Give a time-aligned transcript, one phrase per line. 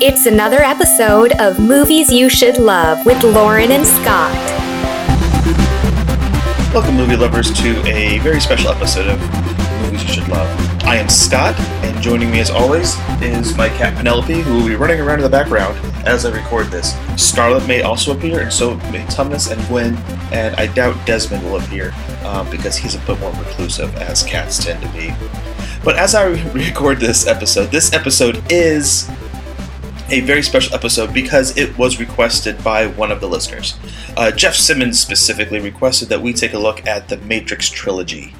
[0.00, 4.32] It's another episode of Movies You Should Love with Lauren and Scott.
[6.72, 9.20] Welcome, movie lovers, to a very special episode of
[9.82, 10.48] Movies You Should Love.
[10.84, 14.76] I am Scott, and joining me as always is my cat Penelope, who will be
[14.76, 16.94] running around in the background as I record this.
[17.20, 19.96] Scarlett may also appear, and so may Tumnus and Gwen,
[20.32, 21.92] and I doubt Desmond will appear
[22.24, 25.12] um, because he's a bit more reclusive, as cats tend to be.
[25.82, 29.10] But as I record this episode, this episode is
[30.10, 33.78] a very special episode because it was requested by one of the listeners.
[34.16, 38.34] Uh, Jeff Simmons specifically requested that we take a look at the Matrix trilogy.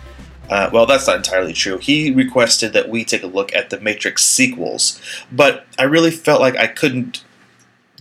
[0.49, 1.77] Uh, well, that's not entirely true.
[1.77, 5.01] He requested that we take a look at the Matrix sequels,
[5.31, 7.23] but I really felt like I couldn't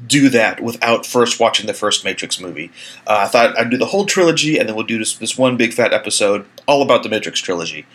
[0.06, 2.72] do that without first watching the first Matrix movie.
[3.06, 5.58] Uh, I thought I'd do the whole trilogy, and then we'll do this, this one
[5.58, 7.86] big fat episode all about the Matrix trilogy.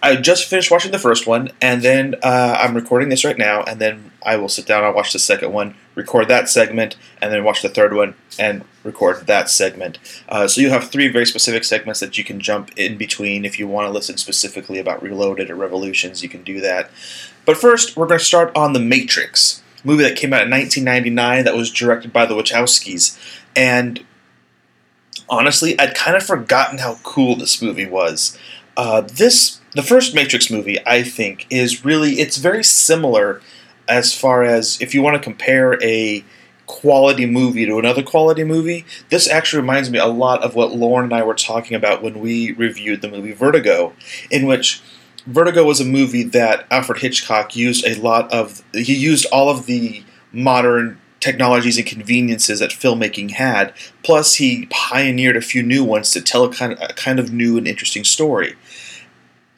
[0.00, 3.62] I just finished watching the first one, and then uh, I'm recording this right now,
[3.62, 7.32] and then I will sit down and watch the second one, record that segment, and
[7.32, 9.98] then watch the third one and record that segment.
[10.28, 13.58] Uh, so you have three very specific segments that you can jump in between if
[13.58, 16.22] you want to listen specifically about Reloaded or Revolutions.
[16.22, 16.90] You can do that.
[17.44, 21.44] But first, we're going to start on The Matrix, movie that came out in 1999
[21.44, 23.18] that was directed by the Wachowskis,
[23.56, 24.04] and
[25.28, 28.38] honestly, I'd kind of forgotten how cool this movie was.
[28.76, 33.40] Uh, this the first Matrix movie, I think, is really it's very similar
[33.88, 36.24] as far as if you want to compare a
[36.66, 38.84] quality movie to another quality movie.
[39.08, 42.20] This actually reminds me a lot of what Lauren and I were talking about when
[42.20, 43.94] we reviewed the movie Vertigo,
[44.30, 44.82] in which
[45.26, 48.62] Vertigo was a movie that Alfred Hitchcock used a lot of.
[48.72, 53.72] He used all of the modern technologies and conveniences that filmmaking had.
[54.02, 57.32] Plus, he pioneered a few new ones to tell a kind of, a kind of
[57.32, 58.54] new and interesting story.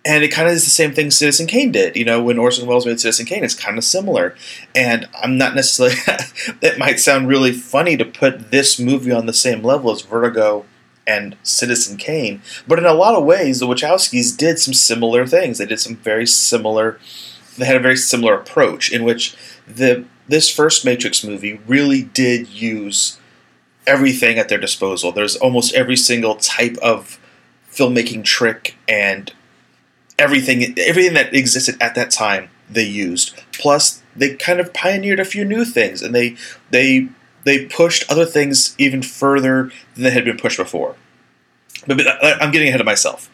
[0.05, 1.95] And it kind of is the same thing Citizen Kane did.
[1.95, 4.35] You know, when Orson Welles made Citizen Kane, it's kind of similar.
[4.75, 5.97] And I'm not necessarily,
[6.63, 10.65] it might sound really funny to put this movie on the same level as Vertigo
[11.07, 12.41] and Citizen Kane.
[12.67, 15.59] But in a lot of ways, the Wachowskis did some similar things.
[15.59, 16.99] They did some very similar,
[17.59, 22.49] they had a very similar approach in which the this first Matrix movie really did
[22.49, 23.19] use
[23.87, 25.11] everything at their disposal.
[25.11, 27.19] There's almost every single type of
[27.71, 29.33] filmmaking trick and
[30.21, 33.35] everything everything that existed at that time they used.
[33.53, 36.37] Plus, they kind of pioneered a few new things, and they
[36.71, 37.09] they
[37.45, 40.95] they pushed other things even further than they had been pushed before.
[41.87, 43.31] But I'm getting ahead of myself.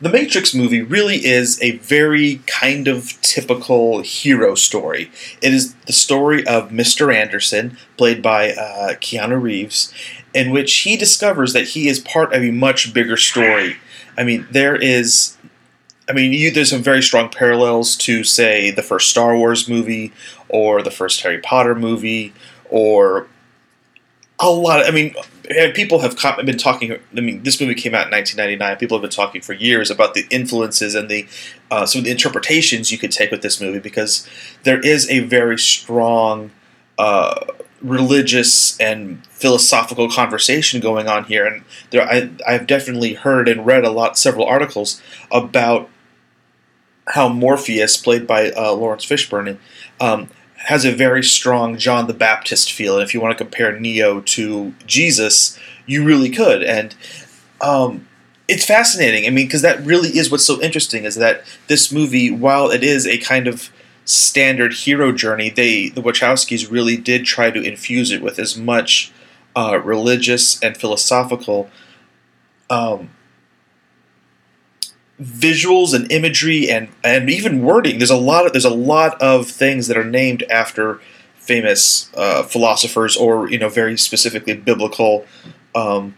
[0.00, 5.10] The Matrix movie really is a very kind of typical hero story.
[5.42, 7.12] It is the story of Mr.
[7.12, 9.92] Anderson, played by uh, Keanu Reeves,
[10.32, 13.78] in which he discovers that he is part of a much bigger story.
[14.16, 15.36] I mean, there is
[16.08, 20.12] I mean, you, there's some very strong parallels to, say, the first Star Wars movie
[20.48, 22.32] or the first Harry Potter movie
[22.70, 23.26] or
[24.40, 24.80] a lot.
[24.80, 25.14] Of, I mean,
[25.74, 26.92] people have been talking.
[27.16, 28.76] I mean, this movie came out in 1999.
[28.78, 31.26] People have been talking for years about the influences and the
[31.70, 34.26] uh, some of the interpretations you could take with this movie because
[34.64, 36.50] there is a very strong.
[36.98, 37.44] Uh,
[37.80, 43.84] religious and philosophical conversation going on here, and there I, I've definitely heard and read
[43.84, 45.88] a lot, several articles about
[47.08, 49.58] how Morpheus, played by uh, Laurence Fishburne,
[50.00, 52.94] um, has a very strong John the Baptist feel.
[52.94, 56.62] And if you want to compare Neo to Jesus, you really could.
[56.62, 56.94] And
[57.60, 58.06] um,
[58.48, 59.26] it's fascinating.
[59.26, 62.82] I mean, because that really is what's so interesting is that this movie, while it
[62.82, 63.70] is a kind of
[64.04, 69.12] standard hero journey, they the Wachowskis really did try to infuse it with as much
[69.54, 71.70] uh, religious and philosophical
[72.70, 73.10] um,
[75.20, 77.98] visuals and imagery and and even wording.
[77.98, 81.00] There's a lot of there's a lot of things that are named after
[81.36, 85.26] famous uh, philosophers or you know very specifically biblical
[85.74, 86.14] um,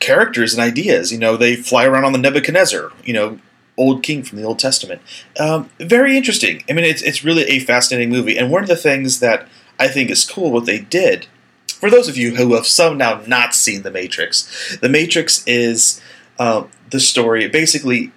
[0.00, 1.12] characters and ideas.
[1.12, 2.92] You know they fly around on the Nebuchadnezzar.
[3.04, 3.38] You know.
[3.78, 5.00] Old king from the Old Testament.
[5.40, 6.62] Um, very interesting.
[6.68, 8.36] I mean, it's, it's really a fascinating movie.
[8.36, 11.26] And one of the things that I think is cool what they did,
[11.68, 16.02] for those of you who have somehow not seen The Matrix, The Matrix is
[16.42, 17.46] uh, the story.
[17.48, 18.10] Basically,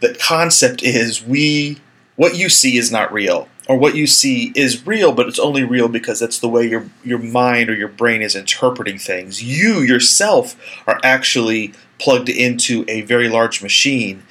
[0.00, 1.78] the concept is we
[2.16, 5.62] what you see is not real, or what you see is real, but it's only
[5.62, 9.44] real because that's the way your your mind or your brain is interpreting things.
[9.44, 10.56] You yourself
[10.88, 14.24] are actually plugged into a very large machine,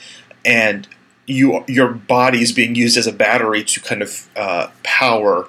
[0.44, 0.86] and
[1.26, 5.48] you your body is being used as a battery to kind of uh, power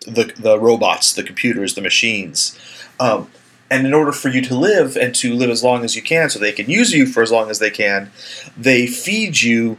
[0.00, 2.58] the the robots, the computers, the machines.
[2.98, 3.30] Um,
[3.70, 6.30] and in order for you to live and to live as long as you can
[6.30, 8.10] so they can use you for as long as they can
[8.56, 9.78] they feed you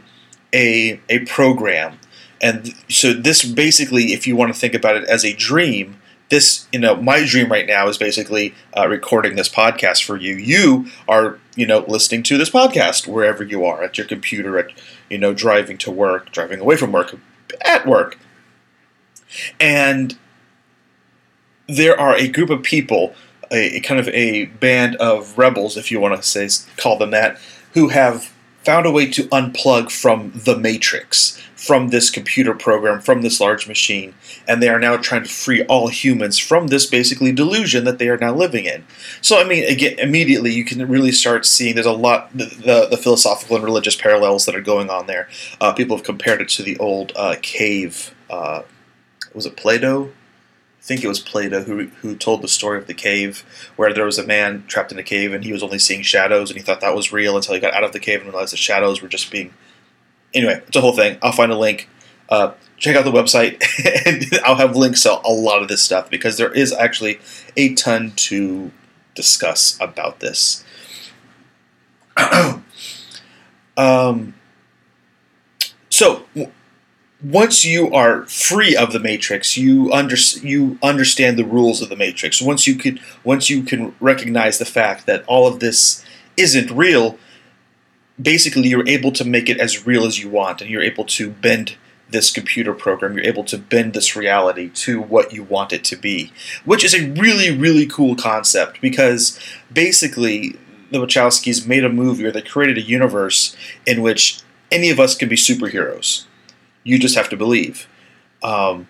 [0.54, 1.98] a, a program
[2.40, 6.00] And so this basically, if you want to think about it as a dream,
[6.30, 10.34] this you know my dream right now is basically uh, recording this podcast for you.
[10.36, 14.70] You are you know listening to this podcast wherever you are at your computer, at
[15.10, 17.18] you know driving to work, driving away from work,
[17.64, 18.18] at work,
[19.60, 20.16] and
[21.66, 23.14] there are a group of people,
[23.50, 27.10] a, a kind of a band of rebels, if you want to say call them
[27.10, 27.38] that,
[27.74, 28.32] who have
[28.64, 33.66] found a way to unplug from the matrix, from this computer program, from this large
[33.66, 34.14] machine,
[34.46, 38.08] and they are now trying to free all humans from this basically delusion that they
[38.08, 38.84] are now living in.
[39.20, 42.88] So, I mean, again, immediately you can really start seeing there's a lot the, the,
[42.90, 45.28] the philosophical and religious parallels that are going on there.
[45.60, 48.14] Uh, people have compared it to the old uh, cave.
[48.28, 48.62] Uh,
[49.34, 50.12] was it Plato?
[50.88, 53.44] Think it was Plato who who told the story of the cave,
[53.76, 56.50] where there was a man trapped in a cave and he was only seeing shadows,
[56.50, 58.54] and he thought that was real until he got out of the cave and realized
[58.54, 59.52] the shadows were just being.
[60.32, 61.18] Anyway, it's a whole thing.
[61.22, 61.88] I'll find a link.
[62.30, 63.62] Uh, check out the website,
[64.06, 67.20] and I'll have links to a lot of this stuff because there is actually
[67.56, 68.70] a ton to
[69.14, 70.64] discuss about this.
[73.76, 74.34] um,
[75.90, 76.24] so
[77.22, 81.96] once you are free of the matrix, you under, you understand the rules of the
[81.96, 82.40] matrix.
[82.40, 86.04] Once you can once you can recognize the fact that all of this
[86.36, 87.18] isn't real,
[88.20, 91.30] basically you're able to make it as real as you want, and you're able to
[91.30, 91.76] bend
[92.10, 93.14] this computer program.
[93.14, 96.32] You're able to bend this reality to what you want it to be,
[96.64, 99.38] which is a really really cool concept because
[99.72, 100.56] basically
[100.92, 105.16] the Wachowskis made a movie or they created a universe in which any of us
[105.16, 106.27] can be superheroes
[106.88, 107.86] you just have to believe.
[108.42, 108.88] Um,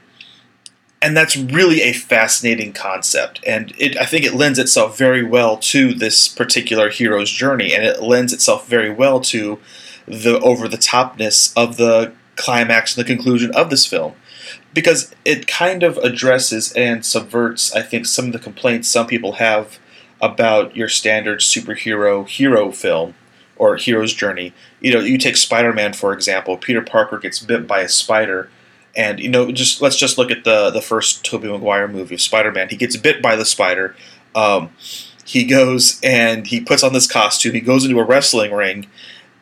[1.01, 5.57] and that's really a fascinating concept, and it, I think it lends itself very well
[5.59, 9.61] to this particular hero's journey, and it lends itself very well to
[10.07, 14.15] the over the topness of the climax and the conclusion of this film,
[14.75, 19.35] because it kind of addresses and subverts, I think, some of the complaints some people
[19.35, 19.79] have
[20.21, 23.15] about your standard superhero hero film
[23.59, 24.53] or hero's journey.
[24.81, 26.57] You know, you take Spider-Man for example.
[26.57, 28.49] Peter Parker gets bit by a spider,
[28.97, 32.21] and you know, just let's just look at the the first Tobey Maguire movie of
[32.21, 32.69] Spider-Man.
[32.71, 33.95] He gets bit by the spider.
[34.35, 34.71] Um,
[35.25, 37.53] he goes and he puts on this costume.
[37.53, 38.87] He goes into a wrestling ring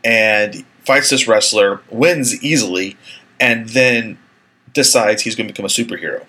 [0.04, 2.96] and fights this wrestler, wins easily,
[3.38, 4.18] and then
[4.72, 6.26] decides he's going to become a superhero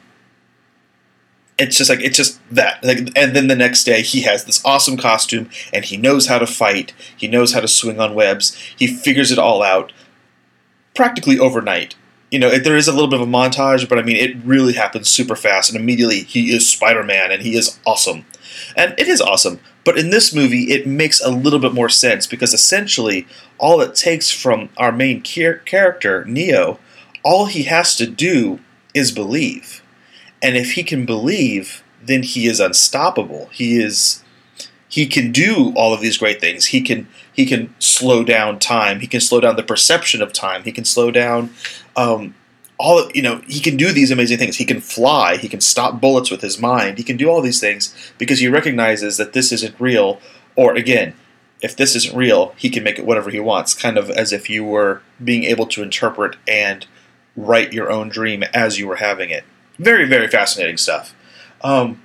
[1.58, 4.64] it's just like it's just that like, and then the next day he has this
[4.64, 8.56] awesome costume and he knows how to fight he knows how to swing on webs
[8.78, 9.92] he figures it all out
[10.96, 11.96] practically overnight.
[12.32, 14.74] You know there is a little bit of a montage but i mean it really
[14.74, 18.26] happens super fast and immediately he is spider-man and he is awesome.
[18.76, 22.28] And it is awesome but in this movie it makes a little bit more sense
[22.28, 23.26] because essentially
[23.58, 26.80] all it takes from our main character neo
[27.24, 28.60] all he has to do
[28.94, 29.82] is believe
[30.42, 33.50] and if he can believe, then he is unstoppable.
[33.52, 34.24] He is
[34.90, 36.68] he can do all of these great things.
[36.68, 39.00] He can he can slow down time.
[39.00, 40.64] He can slow down the perception of time.
[40.64, 41.52] He can slow down
[41.96, 42.36] um,
[42.80, 43.42] all of, you know.
[43.48, 44.58] He can do these amazing things.
[44.58, 45.38] He can fly.
[45.38, 46.98] He can stop bullets with his mind.
[46.98, 50.20] He can do all these things because he recognizes that this isn't real.
[50.56, 51.14] Or again,
[51.62, 53.74] if this isn't real, he can make it whatever he wants.
[53.74, 56.86] Kind of as if you were being able to interpret and
[57.36, 59.44] write your own dream as you were having it
[59.80, 61.14] very very fascinating stuff.
[61.62, 62.02] Um,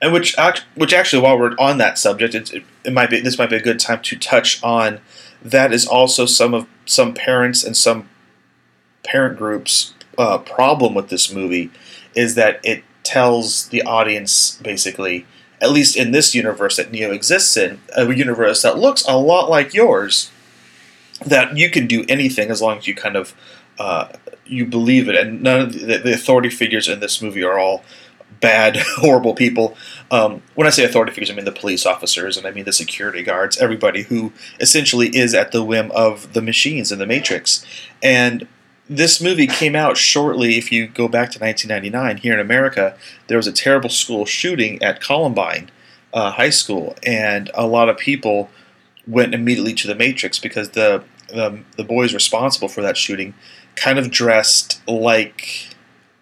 [0.00, 0.36] and which
[0.74, 3.62] which actually, while we're on that subject, it, it might be this might be a
[3.62, 5.00] good time to touch on
[5.42, 8.08] that is also some of some parents and some
[9.02, 11.70] parent groups uh, problem with this movie
[12.14, 15.26] is that it tells the audience basically
[15.60, 19.50] at least in this universe that neo exists in a universe that looks a lot
[19.50, 20.30] like yours
[21.24, 23.34] that you can do anything as long as you kind of
[23.78, 24.08] uh,
[24.46, 25.16] you believe it.
[25.16, 27.84] And none of the, the, authority figures in this movie are all
[28.40, 29.76] bad, horrible people.
[30.10, 32.72] Um, when I say authority figures, I mean the police officers and I mean the
[32.72, 37.64] security guards, everybody who essentially is at the whim of the machines in the Matrix.
[38.02, 38.46] And
[38.88, 42.96] this movie came out shortly, if you go back to 1999, here in America,
[43.28, 45.70] there was a terrible school shooting at Columbine
[46.12, 48.50] uh, High School, and a lot of people
[49.06, 53.34] went immediately to the Matrix because the the, the boys responsible for that shooting
[53.76, 55.74] kind of dressed like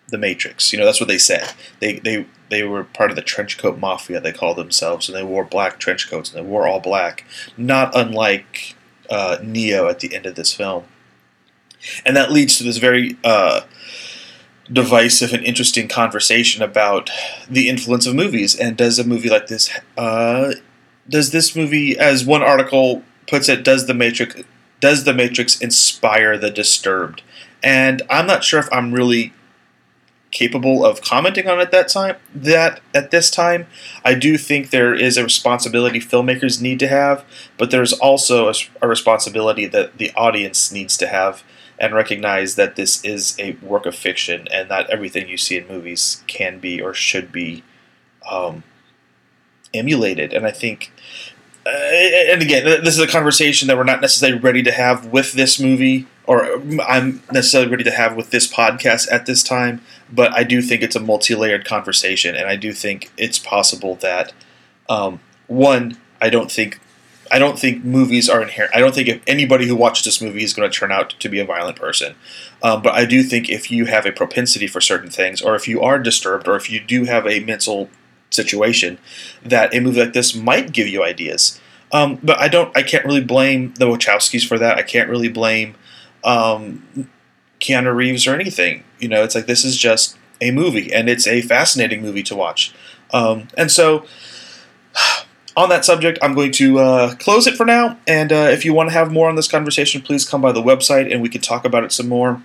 [0.08, 0.72] the Matrix.
[0.72, 1.52] You know, that's what they said.
[1.80, 4.20] They they they were part of the trench coat mafia.
[4.20, 7.24] They called themselves, and they wore black trench coats, and they wore all black,
[7.56, 8.76] not unlike
[9.10, 10.84] uh, Neo at the end of this film.
[12.04, 13.62] And that leads to this very uh,
[14.72, 17.10] divisive and interesting conversation about
[17.50, 18.54] the influence of movies.
[18.54, 20.52] And does a movie like this, uh,
[21.08, 24.42] does this movie, as one article puts it, does the Matrix
[24.82, 27.22] does the Matrix inspire the disturbed?
[27.62, 29.32] And I'm not sure if I'm really
[30.32, 33.66] capable of commenting on it that time that at this time.
[34.04, 37.24] I do think there is a responsibility filmmakers need to have
[37.58, 41.44] but there's also a, a, responsibility that the audience needs to have
[41.78, 45.68] and recognize that this is a work of fiction and not everything you see in
[45.68, 47.62] movies can be or should be
[48.30, 48.64] um,
[49.74, 50.32] emulated.
[50.32, 50.92] And i think
[51.64, 55.32] uh, and again, this is a conversation that we're not necessarily ready to have with
[55.34, 59.80] this movie, or I'm necessarily ready to have with this podcast at this time.
[60.10, 64.32] But I do think it's a multi-layered conversation, and I do think it's possible that
[64.88, 66.80] um, one, I don't think,
[67.30, 68.76] I don't think movies are inherent.
[68.76, 71.28] I don't think if anybody who watches this movie is going to turn out to
[71.28, 72.14] be a violent person.
[72.62, 75.66] Um, but I do think if you have a propensity for certain things, or if
[75.66, 77.88] you are disturbed, or if you do have a mental
[78.28, 78.98] situation
[79.42, 81.60] that a movie like this might give you ideas.
[81.90, 82.74] Um, but I don't.
[82.76, 84.78] I can't really blame the Wachowskis for that.
[84.78, 85.74] I can't really blame
[86.24, 87.08] um,
[87.60, 88.84] Keanu Reeves or anything.
[88.98, 92.36] You know, it's like this is just a movie, and it's a fascinating movie to
[92.36, 92.74] watch.
[93.12, 94.04] Um, and so,
[95.56, 97.98] on that subject, I'm going to uh, close it for now.
[98.06, 100.62] And uh, if you want to have more on this conversation, please come by the
[100.62, 102.42] website and we can talk about it some more.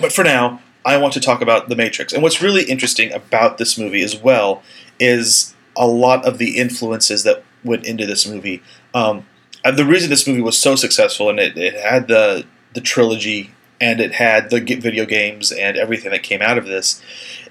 [0.00, 2.12] But for now, I want to talk about The Matrix.
[2.12, 4.62] And what's really interesting about this movie as well
[4.98, 8.62] is a lot of the influences that went into this movie.
[8.94, 9.26] Um,
[9.64, 14.00] the reason this movie was so successful and it, it had the the trilogy and
[14.00, 17.02] it had the video games and everything that came out of this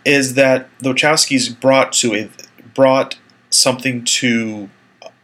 [0.05, 2.29] is that the Wachowskis brought to a
[2.73, 3.17] brought
[3.49, 4.69] something to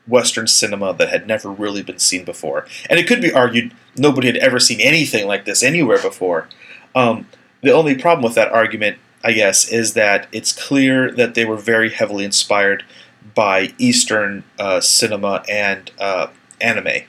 [0.07, 2.67] Western cinema that had never really been seen before.
[2.89, 6.49] And it could be argued nobody had ever seen anything like this anywhere before.
[6.93, 7.27] Um,
[7.61, 11.57] the only problem with that argument I guess, is that it's clear that they were
[11.57, 12.85] very heavily inspired
[13.33, 16.27] by Eastern uh, cinema and uh,
[16.61, 17.05] anime.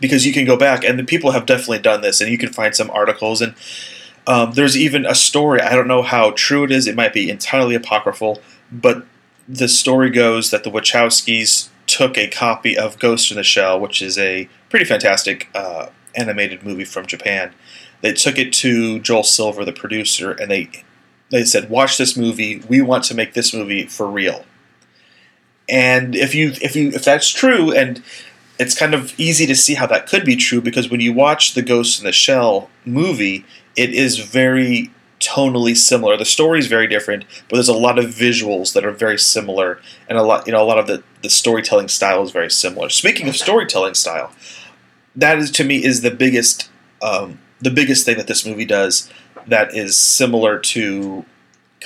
[0.00, 2.52] Because you can go back, and the people have definitely done this, and you can
[2.52, 3.54] find some articles, and
[4.26, 5.60] um, there's even a story.
[5.60, 9.04] I don't know how true it is; it might be entirely apocryphal, but
[9.48, 14.02] the story goes that the Wachowskis took a copy of Ghost in the Shell, which
[14.02, 17.52] is a pretty fantastic uh, animated movie from Japan,
[18.00, 20.70] they took it to Joel Silver, the producer, and they
[21.30, 22.62] they said, "Watch this movie.
[22.68, 24.44] We want to make this movie for real."
[25.68, 28.02] And if you if you if that's true, and
[28.58, 31.54] it's kind of easy to see how that could be true because when you watch
[31.54, 33.44] the Ghost in the Shell movie,
[33.76, 36.16] it is very tonally similar.
[36.16, 39.80] The story is very different, but there's a lot of visuals that are very similar,
[40.08, 42.88] and a lot you know a lot of the the storytelling style is very similar.
[42.88, 44.32] Speaking of storytelling style,
[45.14, 46.70] that is to me is the biggest
[47.02, 49.10] um, the biggest thing that this movie does
[49.46, 51.24] that is similar to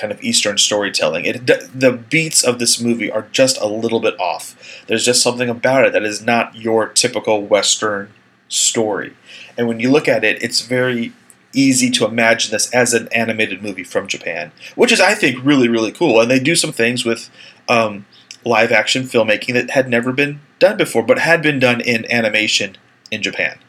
[0.01, 1.25] kind of Eastern storytelling.
[1.25, 4.83] It the beats of this movie are just a little bit off.
[4.87, 8.11] There's just something about it that is not your typical Western
[8.49, 9.15] story.
[9.57, 11.13] And when you look at it, it's very
[11.53, 15.69] easy to imagine this as an animated movie from Japan, which is I think really
[15.69, 16.19] really cool.
[16.19, 17.29] And they do some things with
[17.69, 18.05] um,
[18.43, 22.77] live action filmmaking that had never been done before, but had been done in animation
[23.11, 23.59] in Japan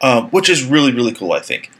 [0.00, 1.32] um, which is really really cool.
[1.32, 1.70] I think.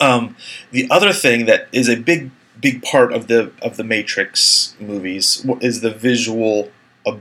[0.00, 0.36] Um,
[0.72, 2.30] the other thing that is a big
[2.62, 6.70] big part of the of the Matrix movies is the visual
[7.04, 7.20] of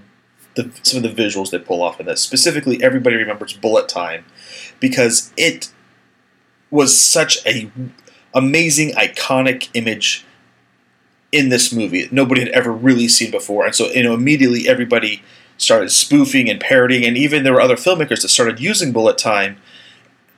[0.55, 2.21] the, some of the visuals they pull off in this.
[2.21, 4.23] Specifically, everybody remembers Bullet Time
[4.79, 5.73] because it
[6.69, 7.69] was such a
[8.33, 10.25] amazing iconic image
[11.33, 14.69] in this movie that nobody had ever really seen before, and so you know immediately
[14.69, 15.23] everybody
[15.57, 19.57] started spoofing and parodying, and even there were other filmmakers that started using bullet time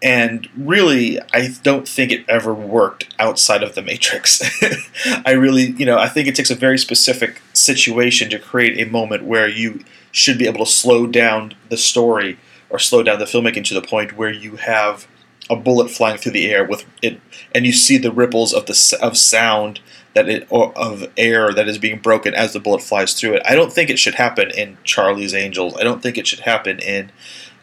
[0.03, 4.41] and really i don't think it ever worked outside of the matrix.
[5.25, 8.91] I really you know i think it takes a very specific situation to create a
[8.91, 12.37] moment where you should be able to slow down the story
[12.69, 15.07] or slow down the filmmaking to the point where you have
[15.49, 17.19] a bullet flying through the air with it
[17.55, 19.79] and you see the ripples of the of sound
[20.13, 23.41] that it of air that is being broken as the bullet flies through it.
[23.45, 25.75] I don't think it should happen in charlie's angels.
[25.75, 27.11] I don't think it should happen in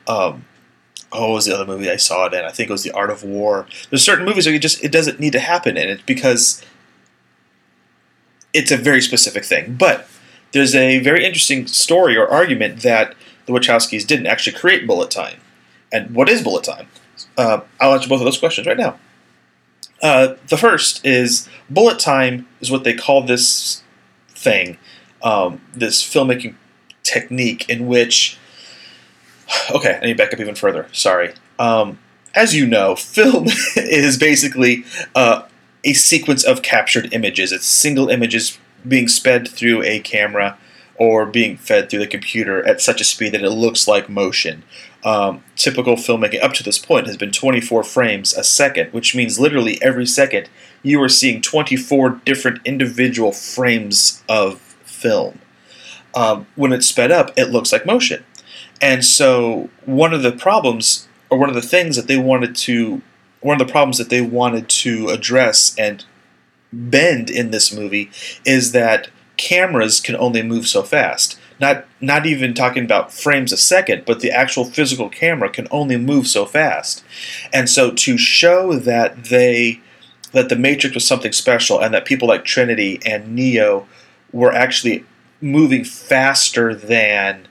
[0.07, 0.45] um,
[1.13, 2.45] oh, what was the other movie I saw it in?
[2.45, 3.67] I think it was The Art of War.
[3.89, 6.65] There's certain movies where you just it doesn't need to happen in it because
[8.53, 9.75] it's a very specific thing.
[9.75, 10.09] But
[10.53, 13.15] there's a very interesting story or argument that
[13.47, 15.41] the Wachowskis didn't actually create bullet time.
[15.93, 16.89] And what is bullet time?
[17.37, 18.99] Uh, I'll answer both of those questions right now.
[20.03, 23.83] Uh, the first is bullet time is what they call this
[24.29, 24.79] thing,
[25.23, 26.55] um, this filmmaking
[27.03, 28.39] technique in which
[29.71, 30.89] okay, I need to back up even further.
[30.93, 31.35] Sorry.
[31.59, 31.99] Um,
[32.35, 35.43] as you know, film is basically uh,
[35.85, 37.53] a sequence of captured images.
[37.53, 40.59] It's single images being sped through a camera
[40.97, 44.63] or being fed through the computer at such a speed that it looks like motion.
[45.03, 49.41] um, typical filmmaking up to this point has been 24 frames a second, which means
[49.41, 50.51] literally every second
[50.83, 55.39] you are seeing 24 different individual frames of film.
[56.15, 58.25] Um, when it's sped up, it looks like motion.
[58.81, 63.03] And so, one of the problems, or one of the things that they wanted to,
[63.41, 66.05] one of the problems that they wanted to address and
[66.73, 68.11] bend in this movie
[68.45, 71.39] is that cameras can only move so fast.
[71.59, 75.97] Not not even talking about frames a second, but the actual physical camera can only
[75.97, 77.05] move so fast.
[77.53, 79.81] And so to show that they
[80.33, 83.87] that the Matrix was something special and that people like Trinity and Neo
[84.33, 85.05] were actually
[85.41, 87.49] moving faster than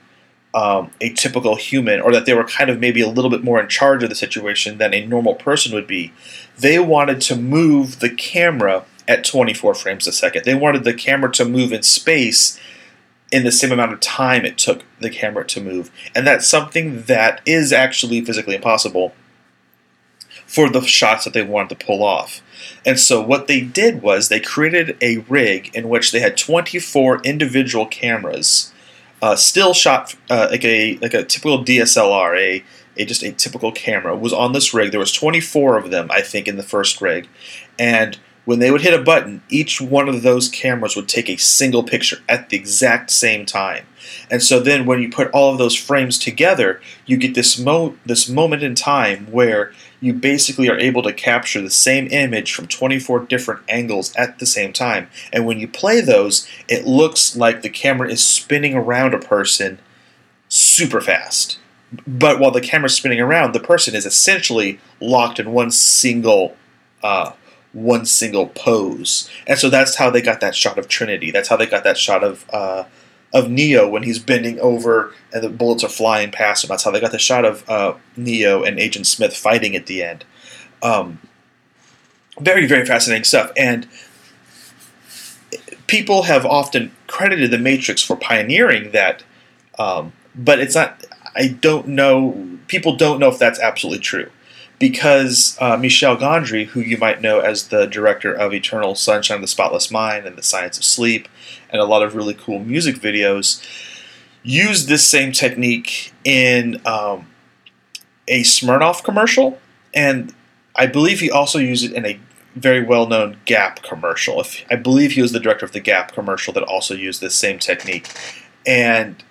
[0.54, 3.60] um, a typical human, or that they were kind of maybe a little bit more
[3.60, 6.12] in charge of the situation than a normal person would be.
[6.58, 10.44] They wanted to move the camera at 24 frames a second.
[10.44, 12.58] They wanted the camera to move in space
[13.30, 15.90] in the same amount of time it took the camera to move.
[16.14, 19.14] And that's something that is actually physically impossible
[20.46, 22.42] for the shots that they wanted to pull off.
[22.84, 27.20] And so what they did was they created a rig in which they had 24
[27.22, 28.72] individual cameras
[29.22, 32.64] uh, still shot uh, like a like a typical DSLR, a,
[32.96, 34.90] a just a typical camera was on this rig.
[34.90, 37.28] There was 24 of them, I think, in the first rig,
[37.78, 41.36] and when they would hit a button, each one of those cameras would take a
[41.36, 43.86] single picture at the exact same time.
[44.30, 47.96] And so then when you put all of those frames together, you get this mo-
[48.06, 52.66] this moment in time where you basically are able to capture the same image from
[52.66, 55.08] 24 different angles at the same time.
[55.32, 59.78] And when you play those, it looks like the camera is spinning around a person
[60.48, 61.58] super fast.
[62.06, 66.56] But while the camera's spinning around, the person is essentially locked in one single
[67.02, 67.32] uh,
[67.72, 69.30] one single pose.
[69.46, 71.30] And so that's how they got that shot of Trinity.
[71.30, 72.84] That's how they got that shot of uh,
[73.32, 76.68] of Neo when he's bending over and the bullets are flying past him.
[76.68, 80.02] That's how they got the shot of uh, Neo and Agent Smith fighting at the
[80.02, 80.24] end.
[80.82, 81.20] Um,
[82.40, 83.52] very, very fascinating stuff.
[83.56, 83.86] And
[85.86, 89.22] people have often credited The Matrix for pioneering that,
[89.78, 91.04] um, but it's not.
[91.36, 92.58] I don't know.
[92.66, 94.30] People don't know if that's absolutely true
[94.80, 99.42] because uh, Michel Gondry, who you might know as the director of Eternal Sunshine of
[99.42, 101.28] the Spotless Mind and The Science of Sleep,
[101.68, 103.64] and a lot of really cool music videos,
[104.42, 107.26] used this same technique in um,
[108.26, 109.60] a Smirnoff commercial,
[109.92, 110.34] and
[110.74, 112.18] I believe he also used it in a
[112.56, 114.40] very well-known Gap commercial.
[114.40, 117.34] If, I believe he was the director of the Gap commercial that also used this
[117.34, 118.08] same technique,
[118.66, 119.22] and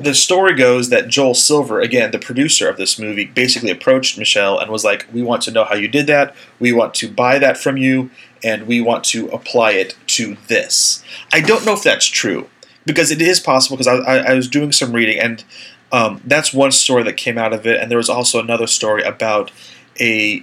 [0.00, 4.58] the story goes that Joel Silver, again, the producer of this movie, basically approached Michel
[4.58, 6.34] and was like, We want to know how you did that.
[6.60, 8.10] We want to buy that from you,
[8.42, 11.02] and we want to apply it to this.
[11.32, 12.48] I don't know if that's true,
[12.86, 15.44] because it is possible, because I, I, I was doing some reading, and
[15.90, 17.80] um, that's one story that came out of it.
[17.80, 19.50] And there was also another story about
[19.98, 20.42] a,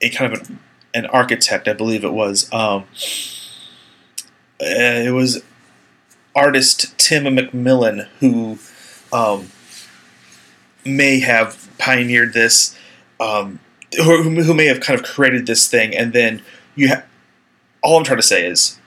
[0.00, 0.58] a kind of an,
[0.94, 2.52] an architect, I believe it was.
[2.52, 2.84] Um,
[4.60, 5.42] uh, it was
[6.34, 8.58] artist Tim McMillan who
[9.12, 9.50] um,
[10.84, 12.76] may have pioneered this,
[13.20, 13.60] um,
[13.96, 16.42] who, who may have kind of created this thing, and then
[16.74, 17.06] you have.
[17.84, 18.78] All I'm trying to say is,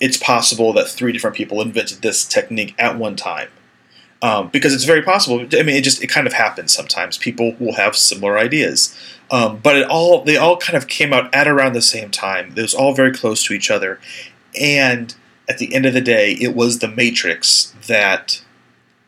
[0.00, 3.48] it's possible that three different people invented this technique at one time.
[4.22, 5.40] Um, because it's very possible.
[5.40, 7.18] I mean, it just it kind of happens sometimes.
[7.18, 8.96] People will have similar ideas,
[9.30, 12.54] um, but it all they all kind of came out at around the same time.
[12.56, 14.00] It was all very close to each other,
[14.58, 15.14] and
[15.48, 18.42] at the end of the day, it was the Matrix that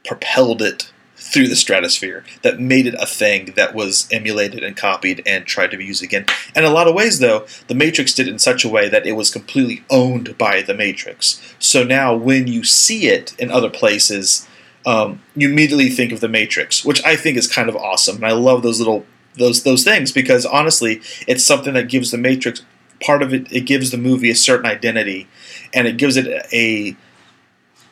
[0.07, 5.23] propelled it through the stratosphere, that made it a thing that was emulated and copied
[5.27, 6.25] and tried to be used again.
[6.55, 8.88] And in a lot of ways, though, the Matrix did it in such a way
[8.88, 11.40] that it was completely owned by the Matrix.
[11.59, 14.47] So now, when you see it in other places,
[14.85, 18.16] um, you immediately think of the Matrix, which I think is kind of awesome.
[18.16, 22.19] And I love those little those those things because honestly, it's something that gives the
[22.19, 22.64] Matrix
[23.01, 23.51] part of it.
[23.53, 25.29] It gives the movie a certain identity,
[25.75, 26.97] and it gives it a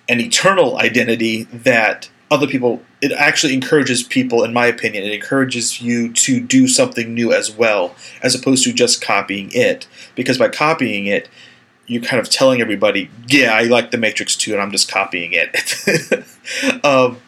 [0.08, 5.80] an eternal identity that other people it actually encourages people in my opinion it encourages
[5.80, 9.86] you to do something new as well as opposed to just copying it.
[10.14, 11.28] Because by copying it
[11.86, 15.32] you're kind of telling everybody yeah i like the matrix too and i'm just copying
[15.32, 16.24] it.
[16.84, 17.22] Um,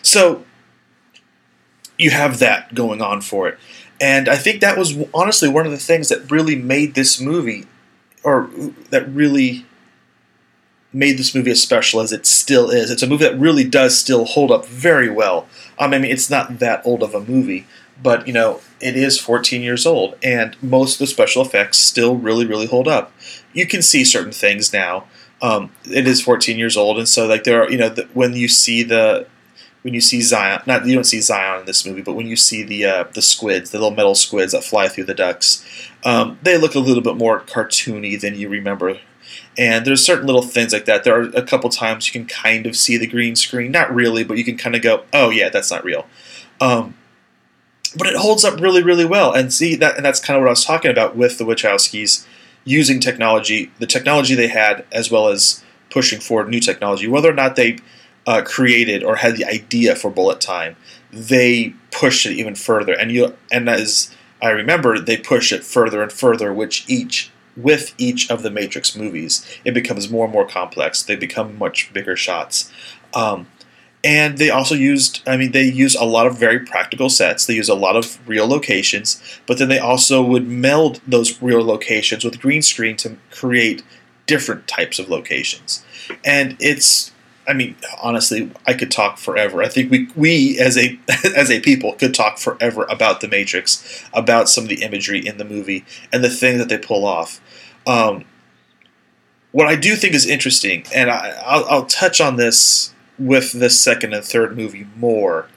[0.00, 0.44] so
[1.98, 3.58] you have that going on for it.
[4.00, 7.66] And i think that was honestly one of the things that really made this movie
[8.22, 8.48] or
[8.90, 9.66] that really
[10.92, 12.90] made this movie as special as it still is.
[12.90, 15.48] It's a movie that really does still hold up very well.
[15.78, 17.66] Um, I mean, it's not that old of a movie,
[18.02, 22.16] but you know, it is 14 years old, and most of the special effects still
[22.16, 23.12] really, really hold up.
[23.52, 25.04] You can see certain things now.
[25.40, 28.34] Um, it is 14 years old, and so like there are, you know, the, when
[28.34, 29.26] you see the
[29.82, 32.36] when you see Zion, not you don't see Zion in this movie, but when you
[32.36, 35.64] see the uh, the squids, the little metal squids that fly through the ducts,
[36.04, 38.98] um, they look a little bit more cartoony than you remember.
[39.58, 41.04] And there's certain little things like that.
[41.04, 44.24] There are a couple times you can kind of see the green screen, not really,
[44.24, 46.06] but you can kind of go, "Oh yeah, that's not real."
[46.60, 46.94] Um,
[47.96, 49.32] but it holds up really, really well.
[49.32, 52.26] And see that, and that's kind of what I was talking about with the Wachowskis
[52.64, 57.06] using technology, the technology they had, as well as pushing forward new technology.
[57.06, 57.78] Whether or not they
[58.26, 60.76] uh, created or had the idea for bullet time,
[61.10, 62.94] they pushed it even further.
[62.94, 67.94] And you and as I remember, they push it further and further, which each with
[67.98, 71.02] each of the Matrix movies, it becomes more and more complex.
[71.02, 72.70] They become much bigger shots.
[73.14, 73.46] Um,
[74.04, 77.46] and they also used, I mean, they use a lot of very practical sets.
[77.46, 81.64] They use a lot of real locations, but then they also would meld those real
[81.64, 83.84] locations with green screen to create
[84.26, 85.84] different types of locations.
[86.24, 87.11] And it's
[87.48, 89.62] I mean, honestly, I could talk forever.
[89.62, 90.98] I think we we as a
[91.36, 95.38] as a people could talk forever about the Matrix, about some of the imagery in
[95.38, 97.40] the movie and the things that they pull off.
[97.86, 98.24] Um,
[99.50, 103.70] what I do think is interesting, and I, will I'll touch on this with the
[103.70, 105.48] second and third movie more,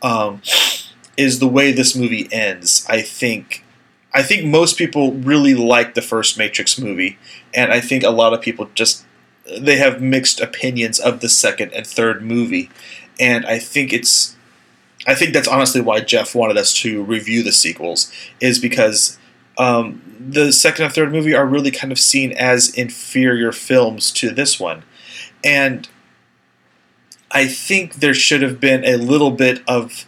[0.00, 0.40] um,
[1.16, 2.86] is the way this movie ends.
[2.88, 3.64] I think
[4.14, 7.18] I think most people really like the first Matrix movie,
[7.54, 9.04] and I think a lot of people just
[9.60, 12.70] they have mixed opinions of the second and third movie,
[13.18, 14.36] and I think it's
[15.06, 19.18] I think that's honestly why Jeff wanted us to review the sequels is because
[19.58, 24.30] um, the second and third movie are really kind of seen as inferior films to
[24.30, 24.84] this one,
[25.42, 25.88] and
[27.30, 30.06] I think there should have been a little bit of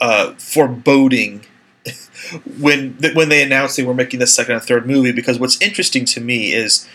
[0.00, 1.46] uh, foreboding
[2.58, 6.04] when when they announced they were making the second and third movie because what's interesting
[6.04, 6.86] to me is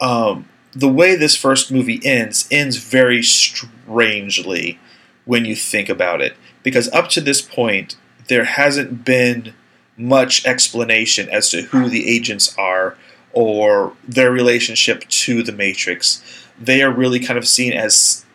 [0.00, 4.78] um, the way this first movie ends ends very strangely
[5.24, 6.36] when you think about it.
[6.62, 7.96] Because up to this point
[8.28, 9.54] there hasn't been
[9.96, 12.96] much explanation as to who the agents are
[13.32, 16.22] or their relationship to the matrix.
[16.60, 18.26] They are really kind of seen as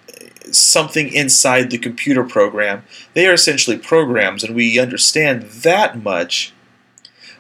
[0.51, 2.83] something inside the computer program.
[3.13, 6.53] They are essentially programs and we understand that much.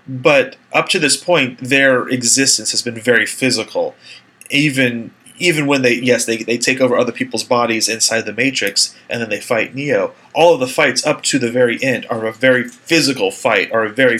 [0.07, 3.95] But up to this point their existence has been very physical
[4.51, 8.95] even even when they yes they, they take over other people's bodies inside the matrix
[9.09, 10.13] and then they fight neo.
[10.33, 13.87] All of the fights up to the very end are a very physical fight are
[13.87, 14.19] very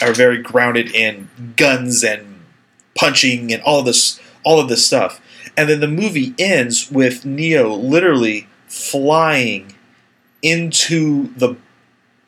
[0.00, 2.40] are very grounded in guns and
[2.94, 5.20] punching and all of this all of this stuff.
[5.56, 9.74] And then the movie ends with neo literally flying
[10.42, 11.56] into the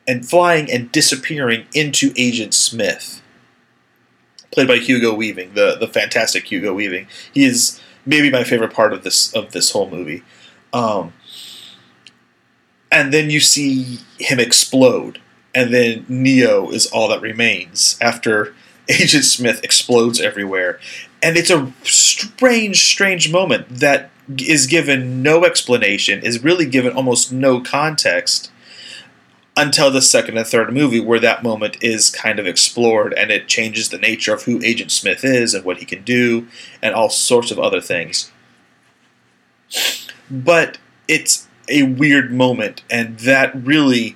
[0.07, 3.21] and flying and disappearing into agent smith
[4.55, 7.07] played by Hugo Weaving, the the fantastic Hugo Weaving.
[7.31, 10.23] He is maybe my favorite part of this of this whole movie.
[10.73, 11.13] Um,
[12.91, 15.21] and then you see him explode,
[15.53, 18.55] and then Neo is all that remains after
[18.89, 20.79] Agent Smith explodes everywhere,
[21.21, 27.31] and it's a strange, strange moment that is given no explanation, is really given almost
[27.31, 28.51] no context
[29.57, 33.47] until the second and third movie, where that moment is kind of explored and it
[33.47, 36.47] changes the nature of who Agent Smith is and what he can do
[36.81, 38.31] and all sorts of other things.
[40.29, 44.15] But it's a weird moment, and that really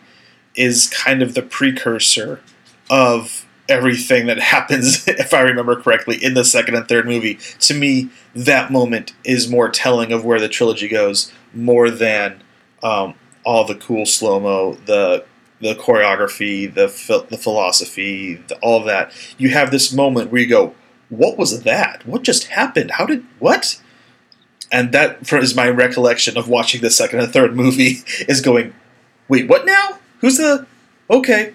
[0.56, 2.41] is kind of the precursor
[2.89, 7.39] of everything that happens, if I remember correctly, in the second and third movie.
[7.60, 12.43] To me, that moment is more telling of where the trilogy goes, more than
[12.84, 15.25] um, all the cool slow mo, the
[15.62, 16.88] the choreography, the
[17.30, 19.12] the philosophy, the, all of that.
[19.38, 20.74] You have this moment where you go,
[21.10, 22.06] "What was that?
[22.06, 22.91] What just happened?
[22.91, 23.82] How did what?"
[24.72, 28.74] And that is my recollection of watching the second and third movie is going,
[29.28, 30.00] "Wait, what now?
[30.19, 30.65] Who's the
[31.10, 31.54] okay?"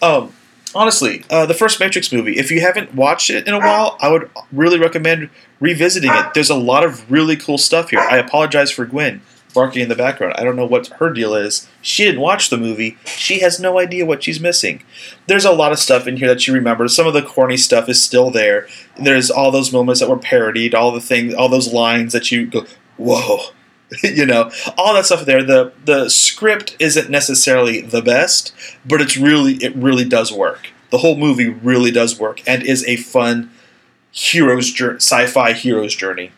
[0.00, 0.32] Um,
[0.74, 2.38] honestly, uh, the first Matrix movie.
[2.38, 6.34] If you haven't watched it in a while, I would really recommend revisiting it.
[6.34, 8.00] There's a lot of really cool stuff here.
[8.00, 10.34] I apologize for Gwen barking in the background.
[10.36, 11.68] I don't know what her deal is.
[11.80, 12.96] She didn't watch the movie.
[13.04, 14.82] She has no idea what she's missing.
[15.26, 16.94] There's a lot of stuff in here that she remembers.
[16.94, 18.66] Some of the corny stuff is still there.
[18.96, 22.46] There's all those moments that were parodied, all the things, all those lines that you
[22.46, 23.38] go, whoa.
[24.02, 25.42] you know, all that stuff there.
[25.42, 28.54] The the script isn't necessarily the best,
[28.86, 30.68] but it's really it really does work.
[30.90, 33.50] The whole movie really does work and is a fun
[34.10, 36.32] hero's journey, sci-fi hero's journey.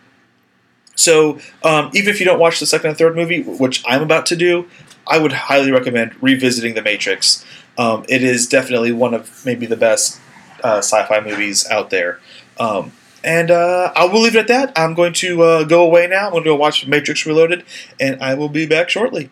[0.95, 4.27] So um, even if you don't watch the second and third movie, which I'm about
[4.27, 4.69] to do,
[5.07, 7.45] I would highly recommend revisiting The Matrix.
[7.77, 10.21] Um, it is definitely one of maybe the best
[10.63, 12.21] uh, sci-fi movies out there.
[12.59, 14.73] Um, and uh, I will leave it at that.
[14.77, 16.27] I'm going to uh, go away now.
[16.27, 17.65] I'm going to go watch Matrix Reloaded,
[17.99, 19.31] and I will be back shortly.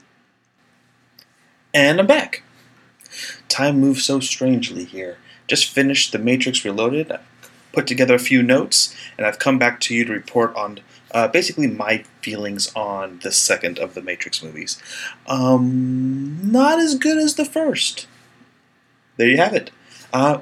[1.75, 2.43] And I'm back.
[3.49, 5.19] Time moves so strangely here.
[5.47, 7.13] Just finished The Matrix Reloaded,
[7.73, 10.81] put together a few notes, and I've come back to you to report on
[11.13, 14.81] uh, basically my feelings on the second of the Matrix movies.
[15.27, 18.07] Um, not as good as the first.
[19.17, 19.71] There you have it.
[20.13, 20.41] Uh,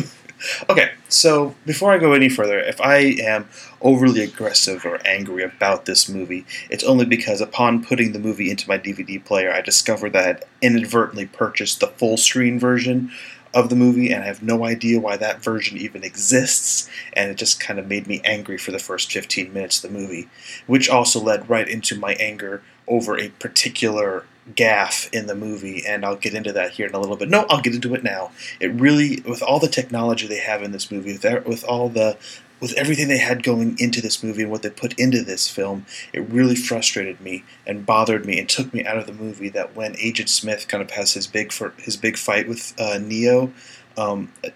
[0.70, 3.48] okay, so before I go any further, if I am
[3.80, 8.68] overly aggressive or angry about this movie, it's only because upon putting the movie into
[8.68, 13.10] my DVD player, I discovered that I had inadvertently purchased the full screen version
[13.54, 17.36] of the movie, and I have no idea why that version even exists, and it
[17.36, 20.28] just kind of made me angry for the first 15 minutes of the movie,
[20.66, 26.04] which also led right into my anger over a particular gaffe in the movie, and
[26.04, 27.28] I'll get into that here in a little bit.
[27.28, 28.30] No, I'll get into it now.
[28.60, 32.16] It really, with all the technology they have in this movie, with, with all the
[32.60, 35.86] with everything they had going into this movie and what they put into this film,
[36.12, 39.48] it really frustrated me and bothered me and took me out of the movie.
[39.48, 42.98] That when Agent Smith kind of has his big for his big fight with uh,
[42.98, 43.52] Neo,
[43.96, 44.50] um, uh,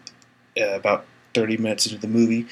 [0.56, 2.46] about thirty minutes into the movie,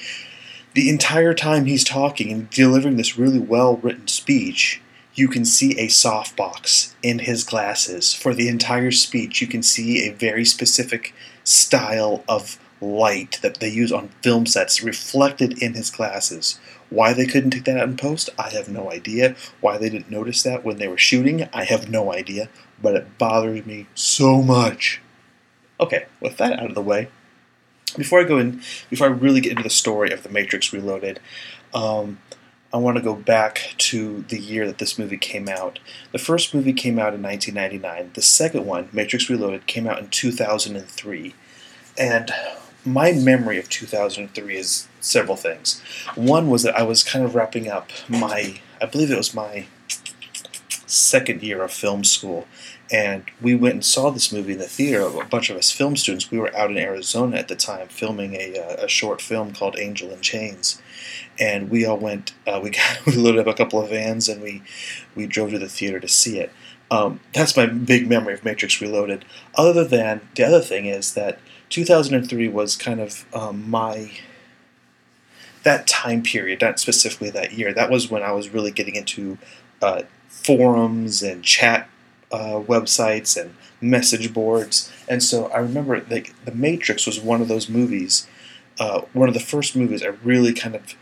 [0.74, 4.80] the entire time he's talking and delivering this really well written speech,
[5.14, 9.40] you can see a softbox in his glasses for the entire speech.
[9.40, 14.82] You can see a very specific style of light that they use on film sets
[14.82, 16.58] reflected in his glasses.
[16.88, 19.36] Why they couldn't take that out in post, I have no idea.
[19.60, 22.48] Why they didn't notice that when they were shooting, I have no idea.
[22.82, 25.00] But it bothers me so much.
[25.78, 27.08] Okay, with that out of the way,
[27.96, 31.20] before I go in, before I really get into the story of The Matrix Reloaded,
[31.72, 32.18] um,
[32.72, 35.80] I want to go back to the year that this movie came out.
[36.12, 38.12] The first movie came out in 1999.
[38.14, 41.34] The second one, Matrix Reloaded, came out in 2003.
[41.98, 42.30] And
[42.84, 45.80] my memory of 2003 is several things.
[46.14, 49.66] One was that I was kind of wrapping up my, I believe it was my
[50.86, 52.46] second year of film school,
[52.92, 55.02] and we went and saw this movie in the theater.
[55.02, 56.30] A bunch of us film students.
[56.30, 59.78] We were out in Arizona at the time filming a, uh, a short film called
[59.78, 60.82] Angel in Chains,
[61.38, 62.34] and we all went.
[62.46, 64.62] Uh, we got we loaded up a couple of vans and we
[65.14, 66.52] we drove to the theater to see it.
[66.90, 69.24] Um, that's my big memory of Matrix Reloaded.
[69.54, 71.38] Other than the other thing is that
[71.70, 74.10] 2003 was kind of um, my
[75.62, 77.72] that time period, not specifically that year.
[77.72, 79.38] That was when I was really getting into
[79.82, 81.88] uh, forums and chat
[82.32, 84.92] uh, websites and message boards.
[85.08, 88.26] And so I remember like The Matrix was one of those movies,
[88.78, 90.94] uh, one of the first movies I really kind of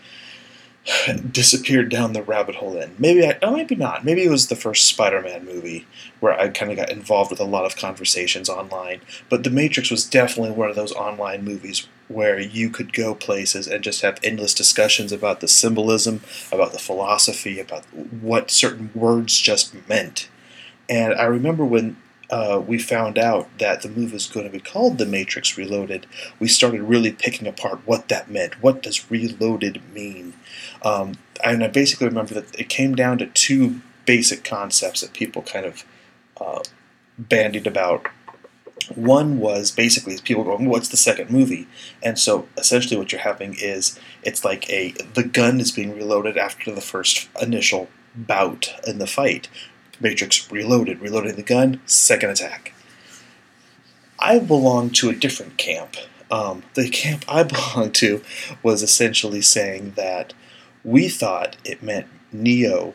[1.31, 2.95] disappeared down the rabbit hole in.
[2.99, 4.05] Maybe I, oh, maybe not.
[4.05, 5.87] Maybe it was the first Spider-Man movie
[6.21, 9.01] where I kind of got involved with a lot of conversations online.
[9.29, 13.67] But The Matrix was definitely one of those online movies where you could go places
[13.67, 19.39] and just have endless discussions about the symbolism, about the philosophy, about what certain words
[19.39, 20.29] just meant.
[20.89, 21.99] And I remember when
[22.31, 26.07] uh, we found out that the movie was going to be called The Matrix Reloaded,
[26.39, 28.63] we started really picking apart what that meant.
[28.63, 30.35] What does reloaded mean?
[30.83, 31.15] Um,
[31.45, 35.67] and I basically remember that it came down to two basic concepts that people kind
[35.67, 35.85] of
[36.41, 36.63] uh,
[37.19, 38.07] bandied about.
[38.95, 41.67] One was basically people going, "What's the second movie?"
[42.03, 46.39] And so essentially, what you're having is it's like a the gun is being reloaded
[46.39, 49.49] after the first initial bout in the fight.
[50.01, 52.73] Matrix Reloaded, reloading the gun, second attack.
[54.19, 55.97] I belong to a different camp.
[56.31, 58.23] Um, the camp I belonged to
[58.63, 60.35] was essentially saying that
[60.85, 62.95] we thought it meant Neo,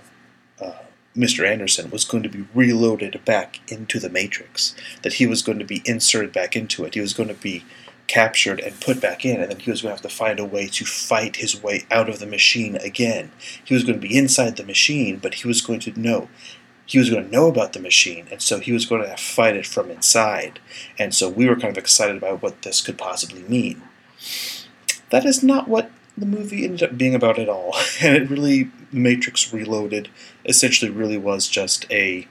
[0.61, 0.83] uh,
[1.15, 1.47] Mr.
[1.47, 5.65] Anderson, was going to be reloaded back into the Matrix, that he was going to
[5.65, 6.93] be inserted back into it.
[6.93, 7.63] He was going to be
[8.07, 10.45] captured and put back in, and then he was going to have to find a
[10.45, 13.31] way to fight his way out of the machine again.
[13.63, 16.29] He was going to be inside the machine, but he was going to know
[16.85, 19.55] he was going to know about the machine, and so he was going to fight
[19.55, 20.59] it from inside.
[20.99, 23.81] And so we were kind of excited about what this could possibly mean.
[25.09, 27.75] That is not what the movie ended up being about it all.
[28.01, 30.09] And it really, Matrix Reloaded
[30.45, 32.27] essentially really was just a,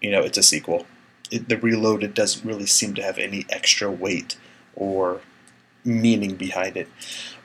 [0.00, 0.86] you know, it's a sequel.
[1.30, 4.36] It, the Reloaded doesn't really seem to have any extra weight
[4.74, 5.20] or
[5.84, 6.88] meaning behind it.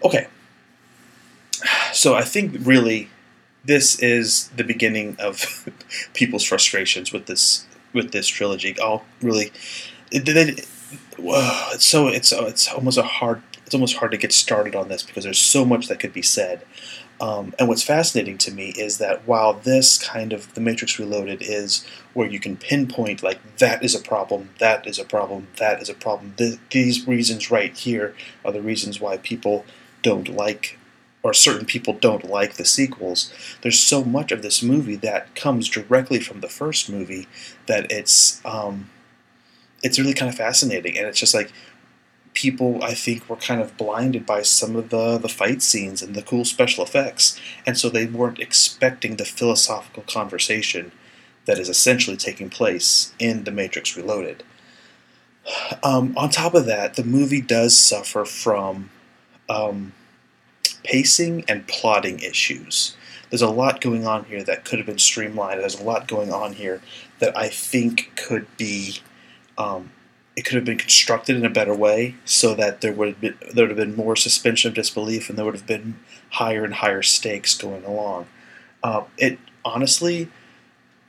[0.03, 0.27] Okay.
[1.93, 3.09] So I think really
[3.65, 5.67] this is the beginning of
[6.13, 8.79] people's frustrations with this with this trilogy.
[8.79, 9.51] I'll really,
[10.11, 10.67] it, it,
[11.17, 15.03] it's so it's it's almost a hard it's almost hard to get started on this
[15.03, 16.65] because there's so much that could be said.
[17.19, 21.41] Um, and what's fascinating to me is that while this kind of the Matrix Reloaded
[21.41, 25.81] is where you can pinpoint like that is a problem, that is a problem, that
[25.81, 26.33] is a problem.
[26.37, 29.65] Th- these reasons right here are the reasons why people
[30.01, 30.79] don't like
[31.23, 35.67] or certain people don't like the sequels, there's so much of this movie that comes
[35.67, 37.27] directly from the first movie
[37.65, 38.89] that it's um,
[39.83, 41.51] it's really kind of fascinating, and it's just like
[42.37, 46.13] people I think were kind of blinded by some of the the fight scenes and
[46.13, 50.91] the cool special effects, and so they weren't expecting the philosophical conversation
[51.45, 54.43] that is essentially taking place in The Matrix Reloaded.
[55.81, 58.91] Um, on top of that, the movie does suffer from
[59.49, 59.93] um,
[60.83, 62.95] pacing and plotting issues.
[63.31, 65.61] There's a lot going on here that could have been streamlined.
[65.61, 66.81] There's a lot going on here
[67.17, 68.99] that I think could be
[69.57, 69.89] um,
[70.37, 73.37] it could have been constructed in a better way so that there would have been
[73.53, 75.99] there would have been more suspension of disbelief and there would have been
[76.33, 78.27] higher and higher stakes going along.
[78.83, 80.29] Uh, it honestly,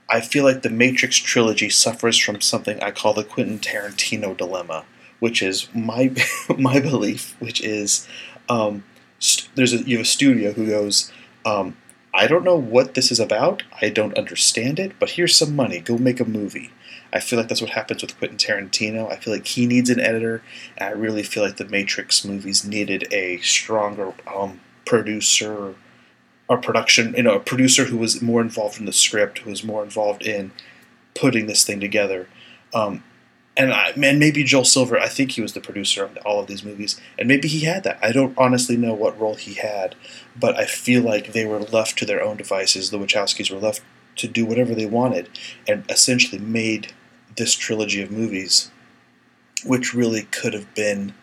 [0.09, 4.87] I feel like the Matrix trilogy suffers from something I call the Quentin Tarantino dilemma,
[5.21, 6.11] which is my
[6.59, 8.09] my belief, which is
[8.49, 8.83] um,
[9.19, 11.13] st- there's a, you have a studio who goes.
[11.45, 11.77] Um,
[12.15, 13.63] I don't know what this is about.
[13.83, 15.81] I don't understand it, but here's some money.
[15.81, 16.71] Go make a movie.
[17.13, 19.11] I feel like that's what happens with Quentin Tarantino.
[19.11, 20.43] I feel like he needs an editor,
[20.77, 25.75] and I really feel like the Matrix movies needed a stronger um, producer
[26.49, 29.63] or production, you know, a producer who was more involved in the script, who was
[29.63, 30.51] more involved in
[31.15, 32.27] putting this thing together.
[32.75, 33.05] Um,
[33.57, 34.99] and I, man, maybe Joel Silver.
[34.99, 37.83] I think he was the producer of all of these movies, and maybe he had
[37.85, 37.99] that.
[38.03, 39.95] I don't honestly know what role he had,
[40.39, 42.91] but I feel like they were left to their own devices.
[42.91, 43.83] The Wachowskis were left
[44.19, 45.29] to do whatever they wanted,
[45.67, 46.93] and essentially made
[47.37, 48.71] this trilogy of movies,
[49.65, 51.15] which really could have been,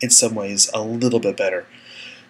[0.00, 1.66] in some ways, a little bit better.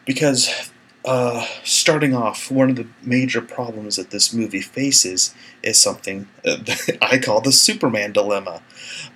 [0.07, 0.71] Because
[1.05, 6.59] uh, starting off, one of the major problems that this movie faces is something uh,
[7.03, 8.63] I call the Superman dilemma,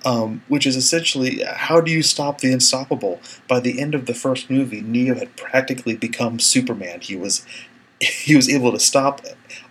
[0.03, 3.19] um, which is essentially how do you stop the unstoppable?
[3.47, 7.01] By the end of the first movie, Neo had practically become Superman.
[7.01, 7.45] He was
[7.99, 9.21] he was able to stop,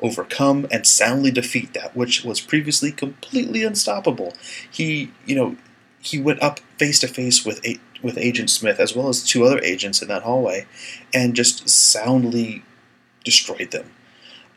[0.00, 4.34] overcome, and soundly defeat that which was previously completely unstoppable.
[4.70, 5.56] He, you know,
[6.00, 9.44] he went up face to face with a, with Agent Smith as well as two
[9.44, 10.66] other agents in that hallway,
[11.12, 12.62] and just soundly
[13.24, 13.90] destroyed them.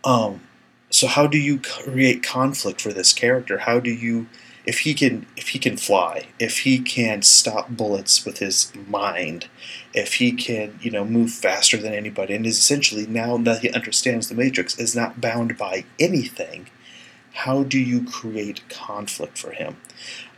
[0.04, 0.42] Um,
[0.90, 3.60] so how do you create conflict for this character?
[3.60, 4.28] How do you
[4.68, 9.48] if he can if he can fly, if he can stop bullets with his mind,
[9.94, 13.72] if he can you know move faster than anybody, and is essentially now that he
[13.72, 16.68] understands the Matrix is not bound by anything.
[17.34, 19.78] How do you create conflict for him?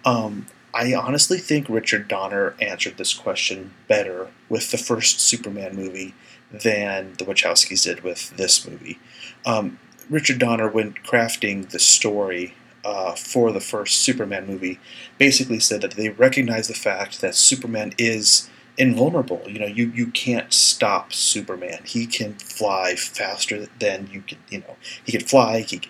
[0.06, 6.14] Um, I honestly think Richard Donner answered this question better with the first Superman movie
[6.52, 9.00] than the Wachowskis did with this movie.
[9.46, 14.80] Um, Richard Donner, when crafting the story uh, for the first Superman movie
[15.18, 19.44] basically said that they recognize the fact that Superman is invulnerable.
[19.46, 21.82] You know, you, you can't stop Superman.
[21.84, 24.40] He can fly faster than you can.
[24.50, 25.62] You know, he can fly.
[25.62, 25.82] He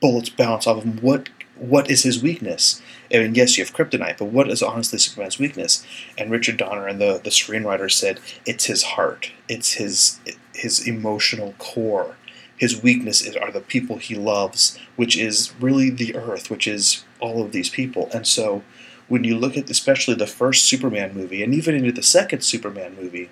[0.00, 0.98] bullets bounce off of him.
[1.00, 2.82] What what is his weakness?
[3.12, 5.86] I mean, yes, you have kryptonite, but what is honestly Superman's weakness?
[6.18, 9.32] And Richard Donner and the the screenwriter said it's his heart.
[9.48, 10.20] It's his
[10.52, 12.16] his emotional core
[12.56, 17.04] his weakness is, are the people he loves, which is really the earth, which is
[17.20, 18.08] all of these people.
[18.12, 18.62] And so
[19.08, 22.96] when you look at especially the first Superman movie, and even into the second Superman
[22.96, 23.30] movie,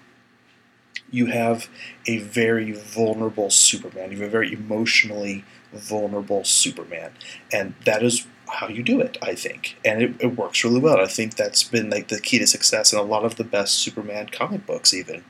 [1.11, 1.68] you have
[2.06, 4.11] a very vulnerable Superman.
[4.11, 7.12] You have a very emotionally vulnerable Superman.
[7.52, 9.76] And that is how you do it, I think.
[9.85, 10.98] And it, it works really well.
[11.00, 13.74] I think that's been like the key to success in a lot of the best
[13.74, 15.24] Superman comic books, even.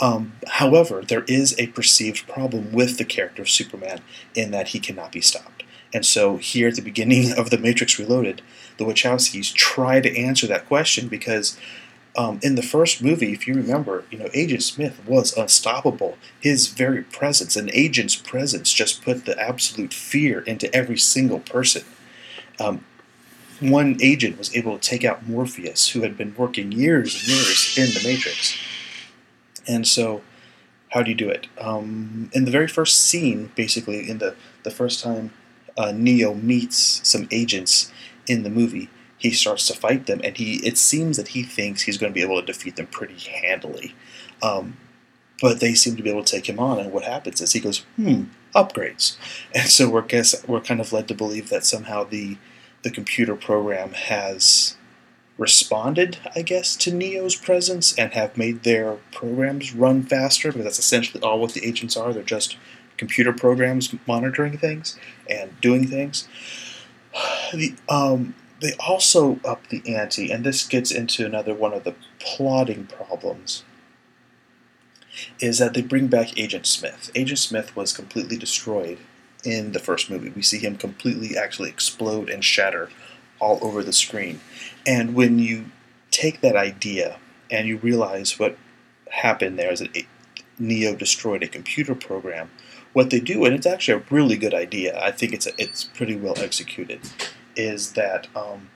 [0.00, 4.00] Um, however, there is a perceived problem with the character of Superman
[4.34, 5.62] in that he cannot be stopped.
[5.92, 8.42] And so, here at the beginning of The Matrix Reloaded,
[8.78, 11.58] the Wachowskis try to answer that question because
[12.16, 16.16] um, in the first movie, if you remember, you know, Agent Smith was unstoppable.
[16.40, 21.84] His very presence, an agent's presence, just put the absolute fear into every single person.
[22.58, 22.84] Um,
[23.60, 27.78] one agent was able to take out Morpheus, who had been working years and years
[27.78, 28.56] in the Matrix.
[29.70, 30.22] And so,
[30.90, 31.46] how do you do it?
[31.58, 35.32] Um, in the very first scene, basically, in the, the first time
[35.78, 37.92] uh, Neo meets some agents
[38.26, 41.82] in the movie, he starts to fight them, and he it seems that he thinks
[41.82, 43.94] he's going to be able to defeat them pretty handily.
[44.42, 44.76] Um,
[45.40, 47.60] but they seem to be able to take him on, and what happens is he
[47.60, 49.16] goes, "Hmm, upgrades,"
[49.54, 52.38] and so we're guess we're kind of led to believe that somehow the
[52.82, 54.76] the computer program has
[55.40, 60.78] responded, I guess, to Neo's presence and have made their programs run faster because that's
[60.78, 62.12] essentially all what the agents are.
[62.12, 62.58] They're just
[62.98, 66.28] computer programs monitoring things and doing things.
[67.52, 71.96] The, um, they also up the ante, and this gets into another one of the
[72.20, 73.64] plotting problems.
[75.40, 77.10] Is that they bring back Agent Smith.
[77.16, 78.98] Agent Smith was completely destroyed
[79.42, 80.30] in the first movie.
[80.30, 82.88] We see him completely actually explode and shatter
[83.40, 84.40] all over the screen.
[84.86, 85.66] And when you
[86.10, 87.18] take that idea
[87.50, 88.56] and you realize what
[89.10, 90.04] happened there is that
[90.58, 92.50] Neo destroyed a computer program,
[92.92, 95.00] what they do, and it's actually a really good idea.
[95.00, 97.00] I think it's a, it's pretty well executed.
[97.56, 98.70] Is that um,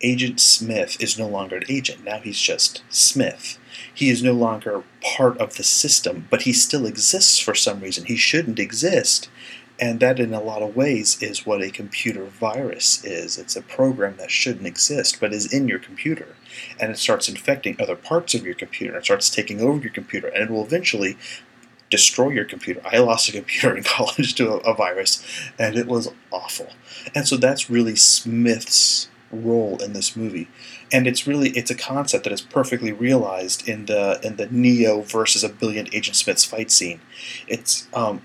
[0.00, 2.04] Agent Smith is no longer an agent.
[2.04, 3.58] Now he's just Smith.
[3.92, 8.04] He is no longer part of the system, but he still exists for some reason.
[8.04, 9.28] He shouldn't exist.
[9.80, 13.38] And that, in a lot of ways, is what a computer virus is.
[13.38, 16.34] It's a program that shouldn't exist, but is in your computer.
[16.80, 18.96] And it starts infecting other parts of your computer.
[18.96, 20.28] It starts taking over your computer.
[20.28, 21.16] And it will eventually
[21.90, 22.80] destroy your computer.
[22.84, 25.24] I lost a computer in college to a, a virus,
[25.58, 26.72] and it was awful.
[27.14, 30.48] And so that's really Smith's role in this movie
[30.92, 35.02] and it's really it's a concept that is perfectly realized in the in the Neo
[35.02, 37.00] versus a billion Agent Smiths fight scene.
[37.46, 38.22] It's um,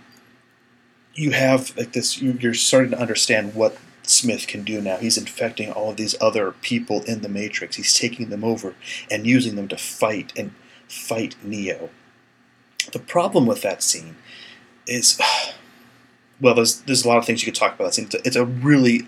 [1.15, 4.97] you have like this you're starting to understand what Smith can do now.
[4.97, 7.77] He's infecting all of these other people in the Matrix.
[7.77, 8.75] He's taking them over
[9.09, 10.53] and using them to fight and
[10.87, 11.89] fight Neo.
[12.91, 14.17] The problem with that scene
[14.87, 15.19] is,
[16.41, 18.05] well, there's there's a lot of things you could talk about that scene.
[18.05, 19.07] It's a, it's a really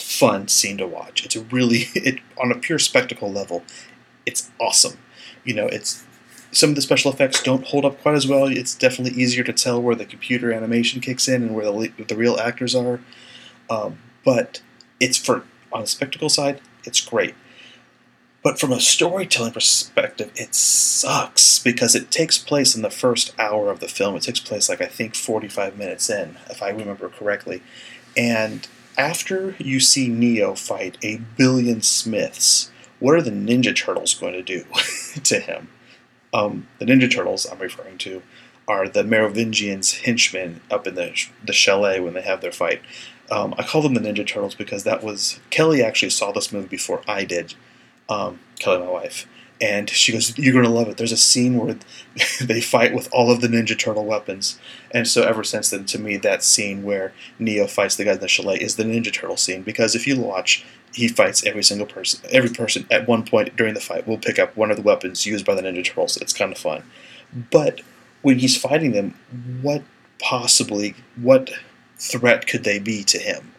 [0.00, 1.24] fun scene to watch.
[1.24, 3.64] It's a really it on a pure spectacle level.
[4.26, 4.98] It's awesome.
[5.44, 6.04] You know, it's
[6.52, 8.46] some of the special effects don't hold up quite as well.
[8.46, 12.16] It's definitely easier to tell where the computer animation kicks in and where the, the
[12.16, 13.00] real actors are.
[13.70, 14.62] Um, but
[15.00, 17.34] it's for on the spectacle side, it's great.
[18.42, 23.70] But from a storytelling perspective, it sucks because it takes place in the first hour
[23.70, 24.16] of the film.
[24.16, 27.62] It takes place like I think 45 minutes in, if I remember correctly.
[28.16, 28.66] And
[28.98, 34.42] after you see Neo fight a billion Smiths, what are the Ninja Turtles going to
[34.42, 34.64] do
[35.22, 35.68] to him?
[36.32, 38.22] Um, the Ninja Turtles I'm referring to
[38.68, 41.14] are the Merovingians' henchmen up in the
[41.44, 42.80] the chalet when they have their fight.
[43.30, 46.68] Um, I call them the Ninja Turtles because that was Kelly actually saw this movie
[46.68, 47.54] before I did.
[48.08, 49.26] Um, Kelly, my wife,
[49.60, 51.76] and she goes, "You're to love it." There's a scene where
[52.40, 54.58] they fight with all of the Ninja Turtle weapons,
[54.90, 58.20] and so ever since then, to me, that scene where Neo fights the guy in
[58.20, 61.86] the chalet is the Ninja Turtle scene because if you watch he fights every single
[61.86, 62.20] person.
[62.30, 65.26] Every person at one point during the fight will pick up one of the weapons
[65.26, 66.16] used by the Ninja Turtles.
[66.18, 66.82] It's kind of fun.
[67.50, 67.80] But
[68.20, 69.18] when he's fighting them,
[69.62, 69.82] what
[70.18, 71.50] possibly, what
[71.98, 73.52] threat could they be to him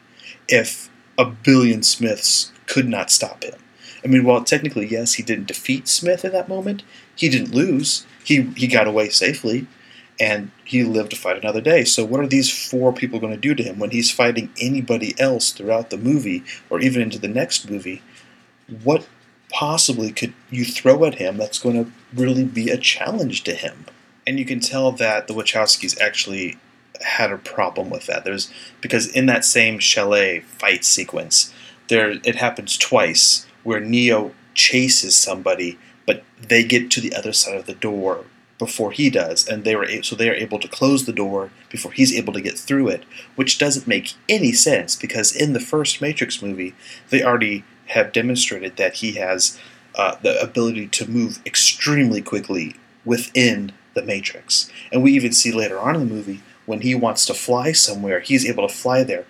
[0.47, 3.55] if a billion Smiths could not stop him?
[4.03, 6.83] I mean, while technically, yes, he didn't defeat Smith in that moment,
[7.15, 8.05] he didn't lose.
[8.23, 9.67] He, he got away safely
[10.19, 11.83] and he lived to fight another day.
[11.83, 15.15] So, what are these four people going to do to him when he's fighting anybody
[15.19, 18.01] else throughout the movie or even into the next movie?
[18.83, 19.07] What
[19.49, 23.85] possibly could you throw at him that's going to really be a challenge to him?
[24.25, 26.57] And you can tell that the Wachowskis actually
[27.01, 28.23] had a problem with that.
[28.23, 28.51] There's
[28.81, 31.53] because in that same chalet fight sequence,
[31.89, 37.57] there it happens twice where Neo chases somebody, but they get to the other side
[37.57, 38.25] of the door
[38.59, 41.49] before he does, and they were able, so they are able to close the door
[41.69, 43.03] before he's able to get through it,
[43.35, 46.73] which doesn't make any sense because in the first Matrix movie
[47.09, 49.59] they already have demonstrated that he has
[49.95, 55.79] uh, the ability to move extremely quickly within the Matrix, and we even see later
[55.79, 59.25] on in the movie when he wants to fly somewhere, he's able to fly there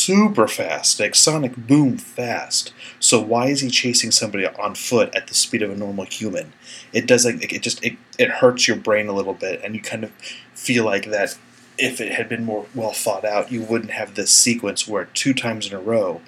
[0.00, 2.72] super fast, like sonic boom fast.
[2.98, 6.52] So why is he chasing somebody on foot at the speed of a normal human?
[6.92, 9.80] It does like it just it, it hurts your brain a little bit, and you
[9.80, 10.10] kind of
[10.54, 11.38] feel like that
[11.78, 15.34] if it had been more well thought out, you wouldn't have this sequence where two
[15.34, 16.20] times in a row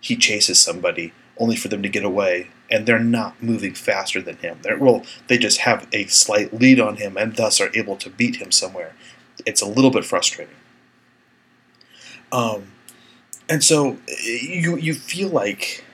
[0.00, 4.36] he chases somebody only for them to get away, and they're not moving faster than
[4.38, 4.58] him.
[4.62, 8.10] They're, well, they just have a slight lead on him, and thus are able to
[8.10, 8.94] beat him somewhere.
[9.46, 10.54] It's a little bit frustrating.
[12.32, 12.72] Um,
[13.48, 15.84] and so eh, you you feel like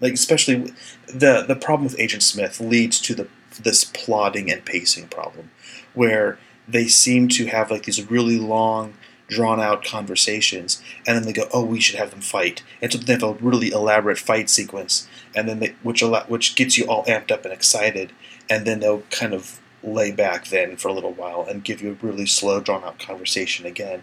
[0.00, 0.72] like especially
[1.06, 3.28] the the problem with Agent Smith leads to the
[3.62, 5.50] this plotting and pacing problem
[5.94, 8.94] where they seem to have like these really long
[9.28, 12.62] drawn out conversations and then they go oh we should have them fight.
[12.80, 16.76] And so they have a really elaborate fight sequence and then they which which gets
[16.76, 18.12] you all amped up and excited
[18.50, 21.90] and then they'll kind of lay back then for a little while and give you
[21.90, 24.02] a really slow drawn out conversation again.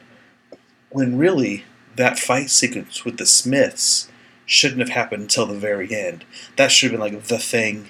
[0.90, 1.64] When really
[2.00, 4.10] that fight sequence with the Smiths
[4.46, 6.24] shouldn't have happened until the very end.
[6.56, 7.90] That should have been like the thing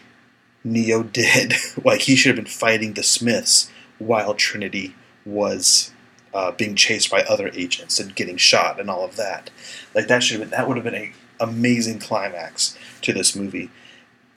[0.64, 1.54] Neo did.
[1.86, 4.96] like he should have been fighting the Smiths while Trinity
[5.26, 5.92] was
[6.34, 9.52] uh, being chased by other agents and getting shot and all of that.
[9.94, 13.70] Like that should have been that would have been an amazing climax to this movie.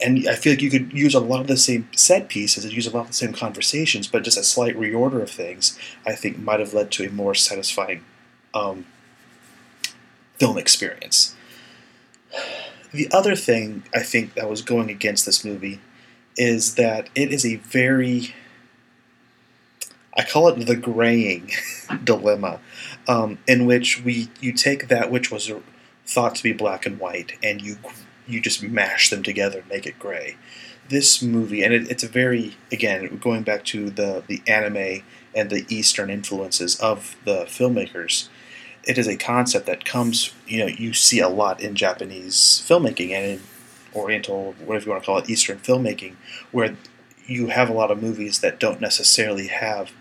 [0.02, 2.74] And I feel like you could use a lot of the same set pieces and
[2.74, 6.14] use a lot of the same conversations, but just a slight reorder of things, I
[6.14, 8.04] think might have led to a more satisfying
[8.52, 8.84] um,
[10.42, 11.36] film experience.
[12.92, 15.80] The other thing I think that was going against this movie
[16.36, 18.34] is that it is a very
[20.14, 21.52] I call it the graying
[22.04, 22.58] dilemma,
[23.06, 25.52] um, in which we you take that which was
[26.04, 27.76] thought to be black and white and you
[28.26, 30.36] you just mash them together and make it gray.
[30.88, 35.04] This movie, and it, it's a very again going back to the the anime
[35.36, 38.28] and the Eastern influences of the filmmakers.
[38.84, 43.10] It is a concept that comes, you know, you see a lot in Japanese filmmaking
[43.10, 43.40] and in
[43.94, 46.16] Oriental, whatever you want to call it, Eastern filmmaking,
[46.50, 46.76] where
[47.26, 49.92] you have a lot of movies that don't necessarily have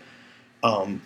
[0.62, 1.02] um,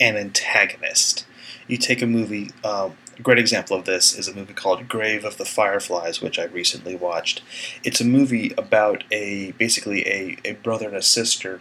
[0.00, 1.26] an antagonist.
[1.68, 5.24] You take a movie, uh, a great example of this is a movie called Grave
[5.24, 7.42] of the Fireflies, which I recently watched.
[7.84, 11.60] It's a movie about a basically a, a brother and a sister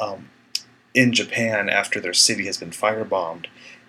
[0.00, 0.30] um,
[0.94, 3.46] in Japan after their city has been firebombed.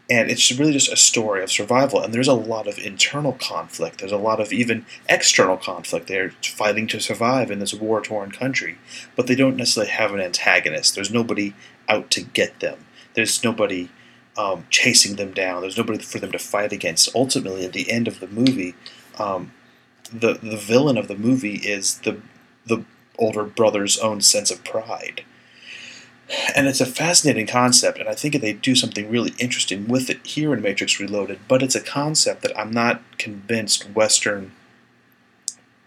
[0.08, 2.01] And it's really just a story of survival.
[2.01, 3.99] And there's a lot of internal conflict.
[3.99, 6.08] There's a lot of even external conflict.
[6.08, 8.78] They're fighting to survive in this war torn country.
[9.16, 10.93] But they don't necessarily have an antagonist.
[10.93, 11.53] There's nobody
[11.89, 12.86] out to get them.
[13.16, 13.89] There's nobody
[14.38, 15.62] um, chasing them down.
[15.62, 17.14] There's nobody for them to fight against.
[17.16, 18.76] Ultimately, at the end of the movie,
[19.18, 19.53] um,
[20.12, 22.22] the the villain of the movie is the
[22.66, 22.84] the
[23.18, 25.24] older brother's own sense of pride.
[26.55, 30.26] And it's a fascinating concept, and I think they do something really interesting with it
[30.26, 31.39] here in Matrix Reloaded.
[31.47, 34.51] But it's a concept that I'm not convinced Western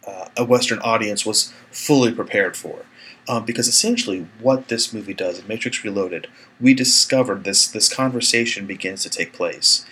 [0.07, 2.87] uh, a Western audience was fully prepared for
[3.29, 6.29] um, because essentially what this movie does in Matrix Reloaded,
[6.61, 9.85] we discovered this this conversation begins to take place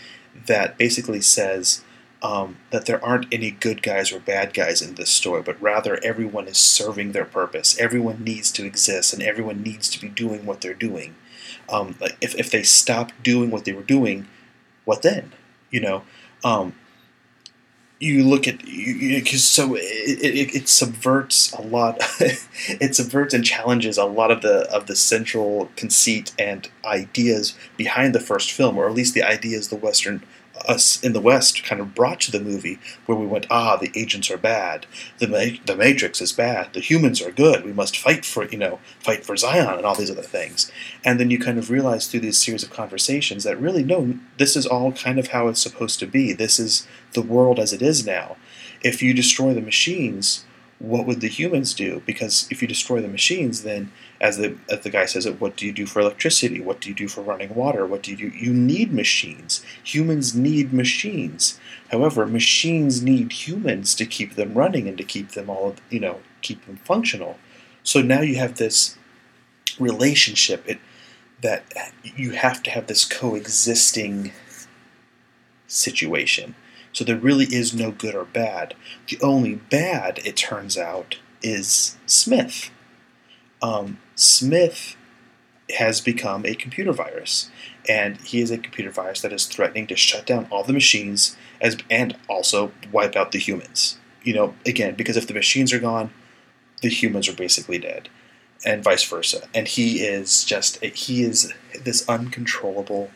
[0.46, 1.82] that basically says
[2.22, 6.02] um, that there aren't any good guys or bad guys in this story, but rather
[6.02, 7.78] everyone is serving their purpose.
[7.78, 11.14] Everyone needs to exist, and everyone needs to be doing what they're doing.
[11.68, 14.26] Um, if if they stop doing what they were doing,
[14.84, 15.32] what then?
[15.70, 16.02] You know.
[16.44, 16.74] Um,
[17.98, 23.96] you look at you, so it, it, it, subverts a lot it subverts and challenges
[23.96, 28.86] a lot of the of the central conceit and ideas behind the first film or
[28.86, 30.22] at least the ideas the western
[30.66, 33.92] us in the West kind of brought to the movie, where we went, ah, the
[33.94, 34.86] agents are bad,
[35.18, 37.64] the Ma- the Matrix is bad, the humans are good.
[37.64, 40.70] We must fight for you know fight for Zion and all these other things.
[41.04, 44.56] And then you kind of realize through these series of conversations that really no, this
[44.56, 46.32] is all kind of how it's supposed to be.
[46.32, 48.36] This is the world as it is now.
[48.82, 50.44] If you destroy the machines,
[50.78, 52.02] what would the humans do?
[52.04, 53.90] Because if you destroy the machines, then
[54.20, 56.60] as the as the guy says it, what do you do for electricity?
[56.60, 57.86] What do you do for running water?
[57.86, 58.36] What do you do?
[58.36, 59.64] You need machines.
[59.84, 61.60] Humans need machines.
[61.90, 66.20] However, machines need humans to keep them running and to keep them all you know
[66.42, 67.38] keep them functional.
[67.82, 68.96] So now you have this
[69.78, 70.78] relationship it,
[71.42, 71.64] that
[72.02, 74.32] you have to have this coexisting
[75.66, 76.54] situation.
[76.92, 78.74] So there really is no good or bad.
[79.08, 82.70] The only bad, it turns out, is Smith.
[83.60, 84.96] Um, Smith
[85.76, 87.50] has become a computer virus,
[87.88, 91.36] and he is a computer virus that is threatening to shut down all the machines
[91.60, 93.98] as and also wipe out the humans.
[94.22, 96.10] You know, again, because if the machines are gone,
[96.82, 98.08] the humans are basically dead,
[98.64, 99.48] and vice versa.
[99.54, 101.52] And he is just he is
[101.84, 103.10] this uncontrollable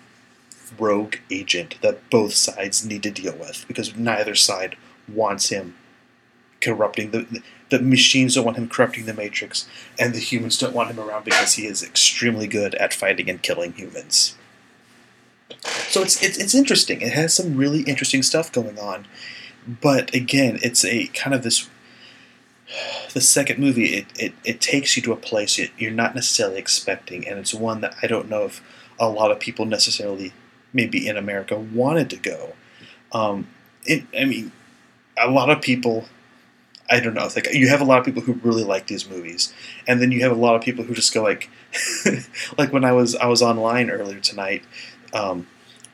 [0.79, 4.77] rogue agent that both sides need to deal with because neither side
[5.09, 5.75] wants him
[6.61, 10.91] corrupting the the machines don't want him corrupting the matrix and the humans don't want
[10.91, 14.37] him around because he is extremely good at fighting and killing humans
[15.89, 19.07] so it's it's, it's interesting it has some really interesting stuff going on
[19.81, 21.69] but again it's a kind of this
[23.15, 27.27] the second movie it, it, it takes you to a place you're not necessarily expecting
[27.27, 28.63] and it's one that i don't know if
[28.99, 30.33] a lot of people necessarily
[30.73, 32.55] maybe in America wanted to go.
[33.13, 33.49] Um,
[33.85, 34.53] it, I mean,
[35.19, 36.05] a lot of people.
[36.91, 37.29] I don't know.
[37.35, 39.53] Like you have a lot of people who really like these movies,
[39.87, 41.49] and then you have a lot of people who just go like,
[42.59, 44.65] like when I was I was online earlier tonight,
[45.15, 45.47] um,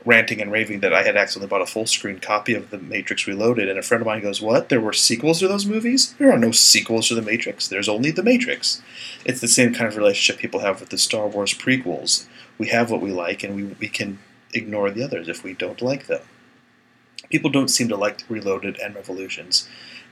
[0.07, 3.27] ranting and raving that I had accidentally bought a full screen copy of The Matrix
[3.27, 4.71] Reloaded, and a friend of mine goes, "What?
[4.71, 6.15] There were sequels to those movies?
[6.19, 7.69] There are no sequels to The Matrix.
[7.69, 8.81] There's only The Matrix."
[9.27, 12.27] It's the same kind of relationship people have with the Star Wars prequels.
[12.57, 14.19] We have what we like, and we we can
[14.55, 16.23] ignore the others if we don't like them.
[17.29, 19.69] People don't seem to like Reloaded and Revolutions,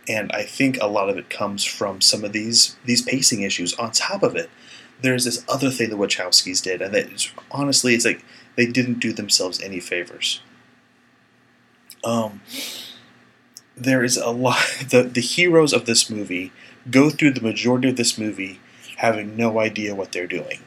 [0.09, 3.75] and I think a lot of it comes from some of these these pacing issues.
[3.75, 4.51] On top of it,
[5.01, 8.25] there's this other thing the Wachowskis did, and that honestly, it's like
[8.57, 10.41] they didn't do themselves any favors.
[12.03, 12.43] Um,
[13.77, 14.59] there is a lot.
[14.89, 16.53] The the heroes of this movie
[16.91, 18.61] go through the majority of this movie
[18.97, 20.61] having no idea what they're doing.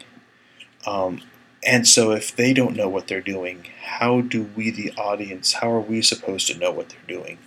[0.86, 1.22] Um,
[1.66, 5.72] and so, if they don't know what they're doing, how do we, the audience, how
[5.72, 7.38] are we supposed to know what they're doing?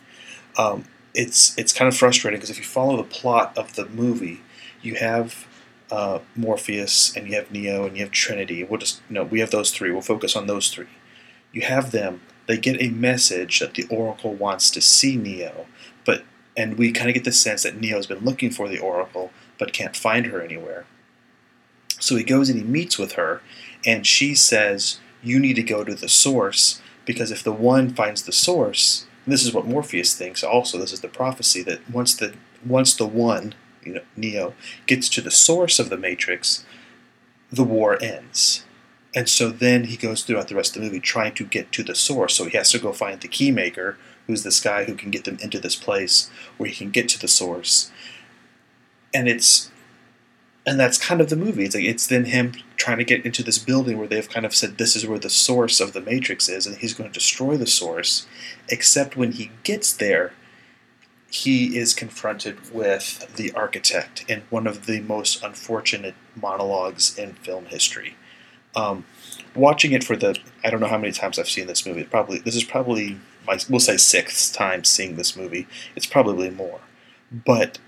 [0.59, 0.84] Um,
[1.14, 4.40] it's it's kind of frustrating because if you follow the plot of the movie,
[4.82, 5.46] you have
[5.90, 8.62] uh, Morpheus and you have Neo and you have Trinity.
[8.62, 9.90] We'll just no, we have those three.
[9.90, 10.86] We'll focus on those three.
[11.52, 12.22] You have them.
[12.46, 15.66] They get a message that the Oracle wants to see Neo,
[16.04, 16.24] but
[16.56, 19.72] and we kind of get the sense that Neo's been looking for the Oracle but
[19.72, 20.86] can't find her anywhere.
[21.98, 23.42] So he goes and he meets with her,
[23.84, 28.22] and she says, "You need to go to the source because if the one finds
[28.22, 30.42] the source, this is what Morpheus thinks.
[30.42, 33.54] Also, this is the prophecy that once the once the one,
[33.84, 34.54] you know, Neo
[34.86, 36.64] gets to the source of the Matrix,
[37.50, 38.64] the war ends."
[39.14, 41.82] And so then he goes throughout the rest of the movie trying to get to
[41.82, 42.34] the source.
[42.34, 43.96] So he has to go find the keymaker,
[44.26, 47.18] who's this guy who can get them into this place where he can get to
[47.18, 47.90] the source.
[49.12, 49.70] And it's
[50.70, 51.64] and that's kind of the movie.
[51.64, 54.54] It's like it's then him trying to get into this building where they've kind of
[54.54, 57.56] said this is where the source of the matrix is, and he's going to destroy
[57.56, 58.28] the source.
[58.68, 60.32] Except when he gets there,
[61.28, 67.66] he is confronted with the architect in one of the most unfortunate monologues in film
[67.66, 68.14] history.
[68.76, 69.04] Um,
[69.56, 72.04] watching it for the I don't know how many times I've seen this movie.
[72.04, 75.66] Probably this is probably my we'll say sixth time seeing this movie.
[75.96, 76.78] It's probably more,
[77.32, 77.80] but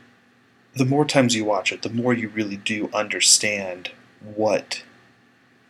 [0.74, 3.90] the more times you watch it, the more you really do understand
[4.22, 4.82] what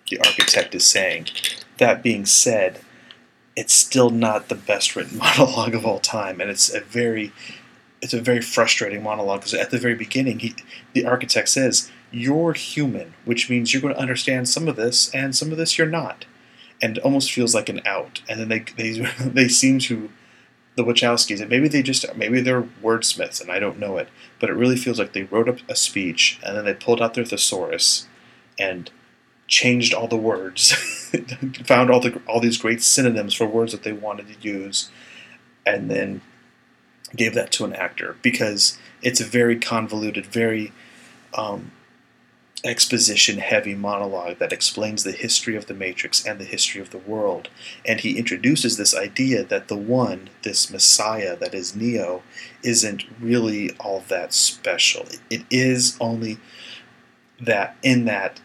[0.08, 1.26] the architect is saying.
[1.78, 2.80] That being said,
[3.56, 7.32] it's still not the best written monologue of all time, and it's a very
[8.00, 10.56] it's a very frustrating monologue because at the very beginning, he,
[10.92, 15.34] the architect says, "You're human, which means you're going to understand some of this, and
[15.36, 16.24] some of this you're not,"
[16.80, 18.22] and almost feels like an out.
[18.28, 20.10] And then they they they seem to
[20.74, 24.08] the Wachowskis, and maybe they just maybe they're wordsmiths, and I don't know it,
[24.40, 27.14] but it really feels like they wrote up a speech and then they pulled out
[27.14, 28.06] their thesaurus
[28.58, 28.90] and
[29.46, 30.72] changed all the words,
[31.64, 34.90] found all the all these great synonyms for words that they wanted to use,
[35.66, 36.22] and then
[37.14, 40.72] gave that to an actor because it's a very convoluted, very
[41.34, 41.70] um,
[42.64, 46.98] exposition heavy monologue that explains the history of the Matrix and the history of the
[46.98, 47.48] world.
[47.84, 52.22] And he introduces this idea that the one, this Messiah that is Neo,
[52.62, 55.06] isn't really all that special.
[55.28, 56.38] It is only
[57.40, 58.40] that, in that,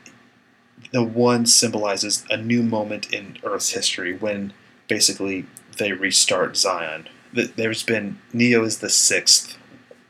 [0.91, 4.53] the one symbolizes a new moment in Earth's history when
[4.87, 5.45] basically
[5.77, 7.07] they restart Zion.
[7.33, 9.57] There's been, Neo is the sixth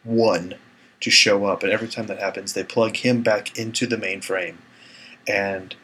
[0.03, 0.55] one
[0.99, 1.63] to show up.
[1.63, 4.55] And every time that happens, they plug him back into the mainframe,
[5.27, 5.75] and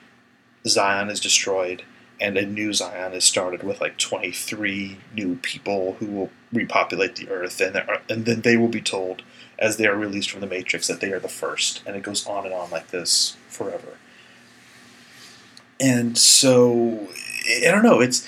[0.65, 1.83] Zion is destroyed,
[2.19, 7.29] and a new Zion is started with like 23 new people who will repopulate the
[7.29, 9.23] Earth, and and then they will be told
[9.59, 12.25] as they are released from the Matrix that they are the first, and it goes
[12.25, 13.97] on and on like this forever.
[15.79, 17.09] And so
[17.65, 17.99] I don't know.
[17.99, 18.27] It's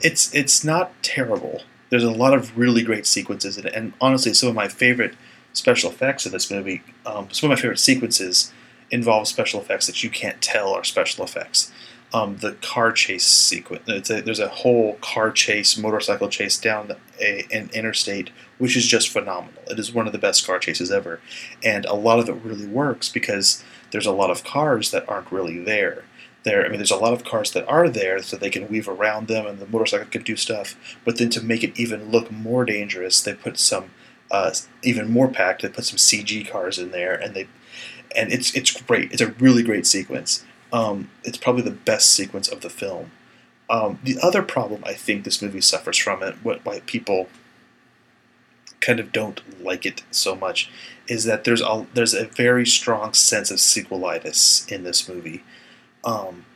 [0.00, 1.62] it's it's not terrible.
[1.90, 5.14] There's a lot of really great sequences in it, and honestly, some of my favorite
[5.52, 6.82] special effects in this movie.
[7.04, 8.52] Um, some of my favorite sequences
[8.90, 11.72] involve special effects that you can't tell are special effects.
[12.12, 14.10] Um, the car chase sequence.
[14.10, 18.86] A, there's a whole car chase, motorcycle chase down the, a, an interstate, which is
[18.86, 19.62] just phenomenal.
[19.68, 21.20] It is one of the best car chases ever,
[21.62, 25.30] and a lot of it really works because there's a lot of cars that aren't
[25.30, 26.04] really there.
[26.42, 28.88] There, I mean, there's a lot of cars that are there, so they can weave
[28.88, 30.74] around them, and the motorcycle can do stuff.
[31.04, 33.90] But then to make it even look more dangerous, they put some
[34.30, 34.52] uh,
[34.82, 35.62] even more packed.
[35.62, 37.48] They put some CG cars in there, and they
[38.14, 39.12] and it's it's great.
[39.12, 40.44] It's a really great sequence.
[40.72, 43.10] Um, it's probably the best sequence of the film.
[43.68, 47.28] Um, the other problem I think this movie suffers from it, what why people
[48.80, 50.70] kind of don't like it so much,
[51.06, 55.44] is that there's a there's a very strong sense of sequelitis in this movie.
[56.04, 56.46] Um,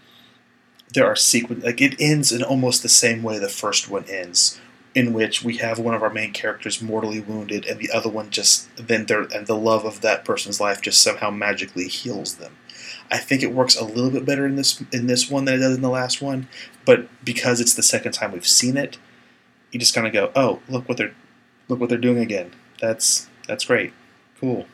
[0.92, 4.60] there are sequence like it ends in almost the same way the first one ends,
[4.94, 8.30] in which we have one of our main characters mortally wounded and the other one
[8.30, 12.56] just then there and the love of that person's life just somehow magically heals them.
[13.10, 15.58] I think it works a little bit better in this in this one than it
[15.58, 16.48] does in the last one,
[16.84, 18.98] but because it's the second time we've seen it,
[19.72, 21.14] you just kind of go, "Oh, look what they're
[21.68, 22.52] look what they're doing again.
[22.80, 23.92] That's that's great.
[24.40, 24.66] Cool.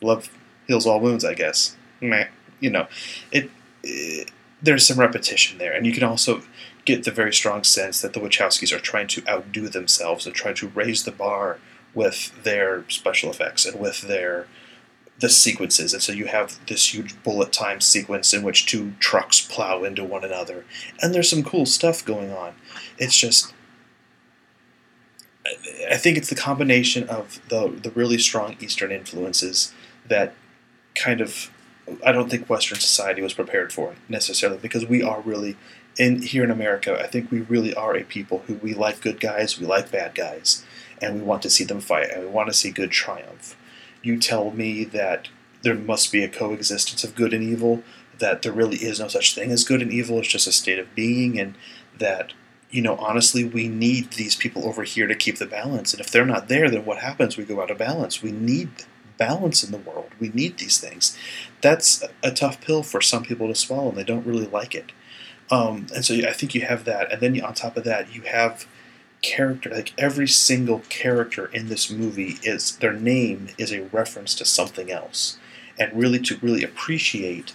[0.00, 0.30] Love
[0.66, 2.28] heals all wounds, I guess." Meh.
[2.60, 2.86] You know,
[3.32, 3.50] it,
[3.82, 4.30] it
[4.62, 6.42] there's some repetition there, and you can also
[6.84, 10.52] get the very strong sense that the Wachowskis are trying to outdo themselves and try
[10.52, 11.58] to raise the bar
[11.94, 14.46] with their special effects and with their
[15.20, 15.92] the sequences.
[15.92, 20.04] And so you have this huge bullet time sequence in which two trucks plow into
[20.04, 20.64] one another,
[21.00, 22.54] and there's some cool stuff going on.
[22.98, 23.52] It's just
[25.90, 29.72] I think it's the combination of the the really strong Eastern influences
[30.08, 30.34] that
[30.94, 31.50] kind of
[32.04, 35.56] I don't think Western society was prepared for necessarily because we are really
[35.98, 39.20] in here in America, I think we really are a people who we like good
[39.20, 40.64] guys, we like bad guys,
[41.00, 43.56] and we want to see them fight, and we want to see good triumph.
[44.02, 45.28] You tell me that
[45.62, 47.82] there must be a coexistence of good and evil,
[48.18, 50.78] that there really is no such thing as good and evil, it's just a state
[50.78, 51.54] of being, and
[51.98, 52.32] that,
[52.70, 55.92] you know, honestly, we need these people over here to keep the balance.
[55.92, 57.36] And if they're not there, then what happens?
[57.36, 58.22] We go out of balance.
[58.22, 58.70] We need
[59.16, 60.10] balance in the world.
[60.18, 61.16] We need these things.
[61.60, 64.90] That's a tough pill for some people to swallow, and they don't really like it.
[65.50, 68.22] Um, and so I think you have that, and then on top of that, you
[68.22, 68.66] have
[69.22, 69.70] character.
[69.70, 74.90] Like every single character in this movie is their name is a reference to something
[74.90, 75.38] else,
[75.78, 77.54] and really to really appreciate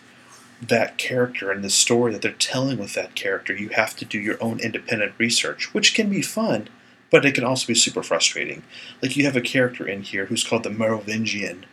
[0.62, 4.20] that character and the story that they're telling with that character, you have to do
[4.20, 6.68] your own independent research, which can be fun,
[7.10, 8.64] but it can also be super frustrating.
[9.02, 11.66] Like you have a character in here who's called the Merovingian,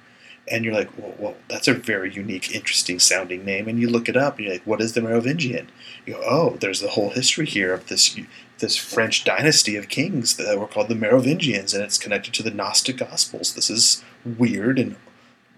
[0.49, 3.69] and you're like, well, well, that's a very unique, interesting sounding name.
[3.69, 5.69] And you look it up, and you're like, what is the Merovingian?
[6.05, 8.19] You go, oh, there's the whole history here of this
[8.59, 12.51] this French dynasty of kings that were called the Merovingians, and it's connected to the
[12.51, 13.55] Gnostic Gospels.
[13.55, 14.97] This is weird, and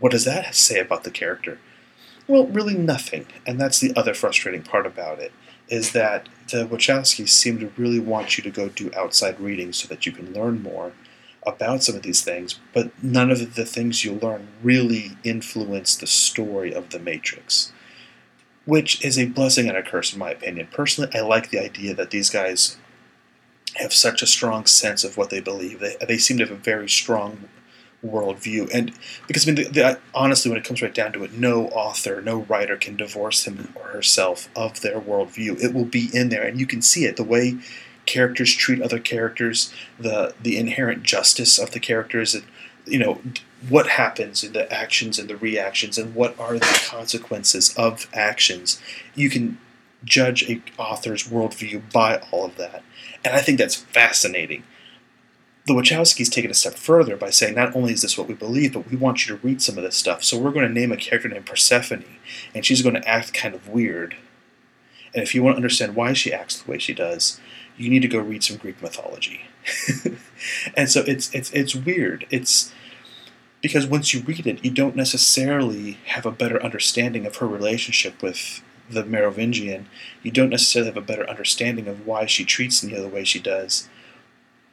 [0.00, 1.58] what does that say about the character?
[2.26, 3.26] Well, really nothing.
[3.46, 5.32] And that's the other frustrating part about it,
[5.68, 9.86] is that the Wachowskis seem to really want you to go do outside reading so
[9.88, 10.92] that you can learn more
[11.48, 16.06] about some of these things, but none of the things you learn really influence the
[16.06, 17.72] story of The Matrix,
[18.64, 20.68] which is a blessing and a curse, in my opinion.
[20.70, 22.76] Personally, I like the idea that these guys
[23.76, 25.80] have such a strong sense of what they believe.
[25.80, 27.48] They, they seem to have a very strong
[28.04, 28.70] worldview.
[28.72, 28.92] And
[29.26, 32.20] because, I mean, the, the, honestly, when it comes right down to it, no author,
[32.22, 35.62] no writer can divorce him or herself of their worldview.
[35.62, 37.16] It will be in there, and you can see it.
[37.16, 37.58] The way
[38.08, 42.44] characters treat other characters, the the inherent justice of the characters, and
[42.86, 43.20] you know
[43.68, 48.80] what happens in the actions and the reactions, and what are the consequences of actions.
[49.14, 49.58] You can
[50.04, 52.82] judge a author's worldview by all of that,
[53.24, 54.64] and I think that's fascinating.
[55.66, 58.32] The Wachowskis take it a step further by saying not only is this what we
[58.32, 60.24] believe, but we want you to read some of this stuff.
[60.24, 62.06] So we're going to name a character named Persephone,
[62.54, 64.16] and she's going to act kind of weird.
[65.12, 67.38] And if you want to understand why she acts the way she does,
[67.78, 69.42] you need to go read some Greek mythology.
[70.76, 72.26] and so it's it's it's weird.
[72.30, 72.72] It's
[73.62, 78.20] because once you read it, you don't necessarily have a better understanding of her relationship
[78.22, 79.86] with the Merovingian.
[80.22, 83.38] You don't necessarily have a better understanding of why she treats him the way she
[83.38, 83.88] does.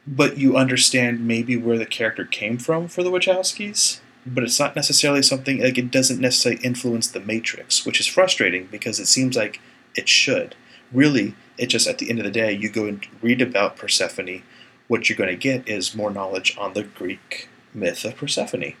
[0.06, 4.00] But you understand maybe where the character came from for the Wachowskis.
[4.24, 8.66] But it's not necessarily something like it doesn't necessarily influence the Matrix, which is frustrating
[8.66, 9.60] because it seems like
[9.94, 10.56] it should.
[10.92, 14.42] Really, it just at the end of the day, you go and read about Persephone.
[14.88, 18.74] What you're going to get is more knowledge on the Greek myth of Persephone.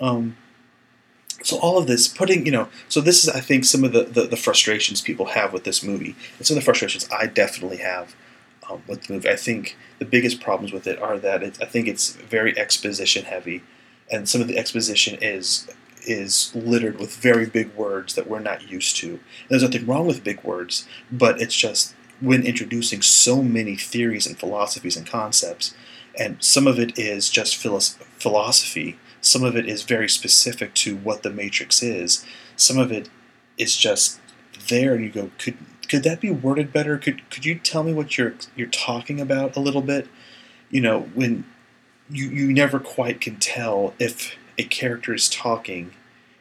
[0.00, 0.36] Um,
[1.42, 4.04] so all of this, putting you know, so this is I think some of the,
[4.04, 7.78] the, the frustrations people have with this movie, and some of the frustrations I definitely
[7.78, 8.16] have
[8.68, 9.28] um, with the movie.
[9.28, 13.26] I think the biggest problems with it are that it, I think it's very exposition
[13.26, 13.62] heavy,
[14.10, 15.68] and some of the exposition is
[16.06, 19.08] is littered with very big words that we're not used to.
[19.08, 21.94] And there's nothing wrong with big words, but it's just
[22.24, 25.74] when introducing so many theories and philosophies and concepts.
[26.18, 31.22] And some of it is just philosophy, some of it is very specific to what
[31.22, 32.24] the matrix is,
[32.56, 33.08] some of it
[33.58, 34.20] is just
[34.68, 35.56] there, and you go, could
[35.88, 36.98] could that be worded better?
[36.98, 40.08] Could could you tell me what you're you're talking about a little bit?
[40.70, 41.44] You know, when
[42.10, 45.92] you you never quite can tell if a character is talking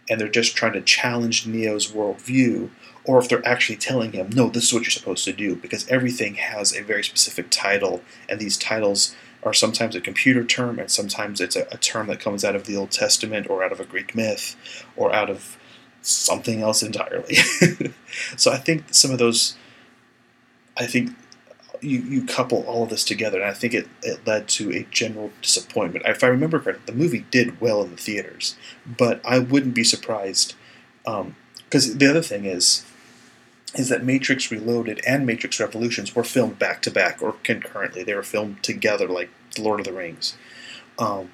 [0.09, 2.69] and they're just trying to challenge Neo's worldview,
[3.05, 5.87] or if they're actually telling him, no, this is what you're supposed to do, because
[5.89, 10.89] everything has a very specific title, and these titles are sometimes a computer term, and
[10.89, 13.79] sometimes it's a, a term that comes out of the Old Testament, or out of
[13.79, 14.55] a Greek myth,
[14.95, 15.57] or out of
[16.01, 17.35] something else entirely.
[18.37, 19.57] so I think some of those,
[20.77, 21.15] I think
[21.81, 24.87] you, you couple all of this together, and I think it, it led to a
[24.91, 26.05] general disappointment.
[26.07, 29.83] If I remember correctly, the movie did well in the theaters, but I wouldn't be
[29.83, 30.55] surprised.
[31.03, 32.85] Because um, the other thing is,
[33.75, 38.03] is that Matrix Reloaded and Matrix Revolutions were filmed back to back or concurrently.
[38.03, 40.37] They were filmed together, like Lord of the Rings.
[40.99, 41.31] Um,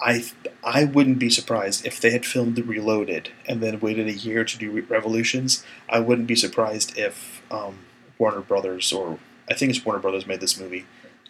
[0.00, 0.24] I
[0.64, 4.58] I wouldn't be surprised if they had filmed Reloaded and then waited a year to
[4.58, 5.64] do Revolutions.
[5.88, 7.80] I wouldn't be surprised if um,
[8.18, 10.86] Warner Brothers or I think it's Warner Brothers made this movie.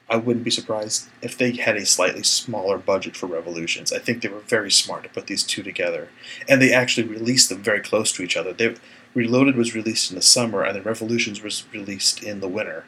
[0.08, 3.92] I wouldn't be surprised if they had a slightly smaller budget for Revolutions.
[3.92, 6.08] I think they were very smart to put these two together,
[6.48, 8.52] and they actually released them very close to each other.
[8.52, 8.74] They
[9.14, 12.84] Reloaded was released in the summer, and then Revolutions was released in the winter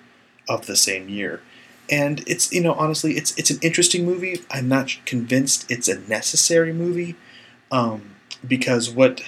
[0.48, 1.40] of the same year.
[1.90, 4.42] And it's you know honestly, it's it's an interesting movie.
[4.50, 7.16] I'm not convinced it's a necessary movie,
[7.70, 8.14] um,
[8.46, 9.22] because what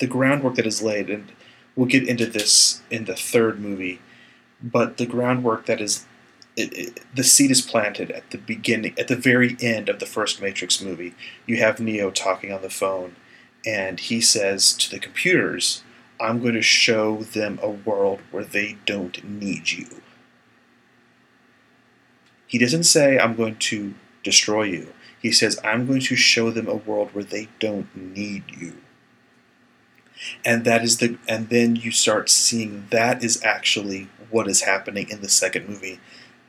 [0.00, 1.30] the groundwork that is laid, and
[1.76, 4.00] we'll get into this in the third movie,
[4.62, 6.04] but the groundwork that is
[6.56, 10.06] it, it, the seed is planted at the beginning, at the very end of the
[10.06, 11.14] first Matrix movie.
[11.46, 13.16] You have Neo talking on the phone,
[13.64, 15.82] and he says to the computers,
[16.20, 19.86] I'm going to show them a world where they don't need you.
[22.46, 24.92] He doesn't say, I'm going to destroy you.
[25.20, 28.74] He says, I'm going to show them a world where they don't need you.
[30.44, 35.08] And that is the and then you start seeing that is actually what is happening
[35.08, 35.98] in the second movie.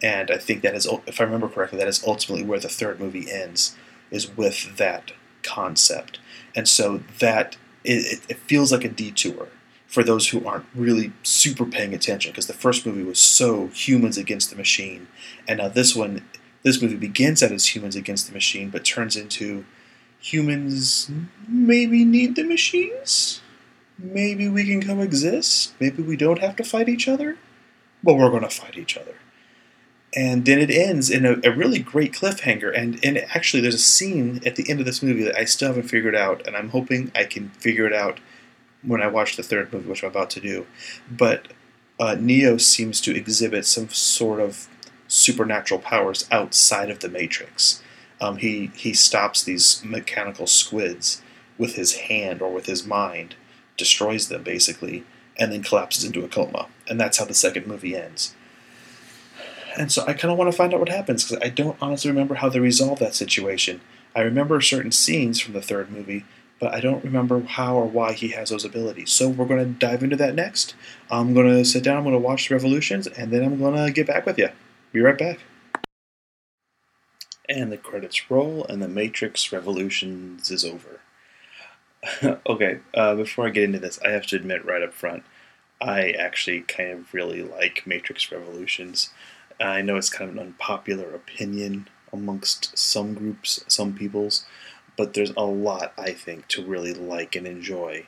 [0.02, 3.00] And I think that is if I remember correctly, that is ultimately where the third
[3.00, 3.78] movie ends,
[4.10, 5.14] is with that
[5.44, 6.20] concept.
[6.54, 9.48] And so that it, it feels like a detour
[9.92, 14.18] for those who aren't really super paying attention because the first movie was so humans
[14.18, 15.06] against the machine
[15.50, 16.26] and now this one
[16.64, 19.66] this movie begins out as humans against the machine but turns into
[20.22, 21.12] humans
[21.48, 23.42] maybe need the machines?
[24.00, 27.38] Maybe we can coexist maybe we don't have to fight each other?
[28.02, 29.16] But we're going to fight each other.
[30.16, 33.80] And then it ends in a, a, really great cliffhanger and, and actually there's a
[33.80, 36.70] scene at the end of this movie that i still haven't figured out and i'm
[36.70, 38.20] hoping i can figure it out
[38.84, 40.66] when I watch the third movie, which I'm about to do.
[41.10, 41.48] But
[42.00, 44.68] uh, Neo seems to exhibit some sort of
[45.08, 47.82] supernatural powers outside of the Matrix.
[48.20, 51.22] Um, he he stops these mechanical squids
[51.58, 53.36] with his hand or with his mind,
[53.78, 55.04] destroys them basically,
[55.38, 56.68] and then collapses into a coma.
[56.88, 58.36] And that's how the second movie ends.
[59.78, 62.12] And so I kind of want to find out what happens because I don't honestly
[62.12, 63.82] remember how they resolve that situation.
[64.16, 66.26] I remember certain scenes from the third movie,
[66.62, 69.12] but I don't remember how or why he has those abilities.
[69.12, 70.76] So we're going to dive into that next.
[71.10, 73.84] I'm going to sit down, I'm going to watch the Revolutions, and then I'm going
[73.84, 74.50] to get back with you.
[74.94, 75.40] Be right back.
[77.50, 81.02] And the credits roll, and the Matrix Revolutions is over.
[82.48, 85.24] okay, uh, before I get into this, I have to admit right up front,
[85.82, 89.10] I actually kind of really like Matrix Revolutions.
[89.60, 94.46] I know it's kind of an unpopular opinion amongst some groups, some peoples,
[95.02, 98.06] but there's a lot I think to really like and enjoy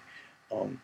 [0.52, 0.80] um,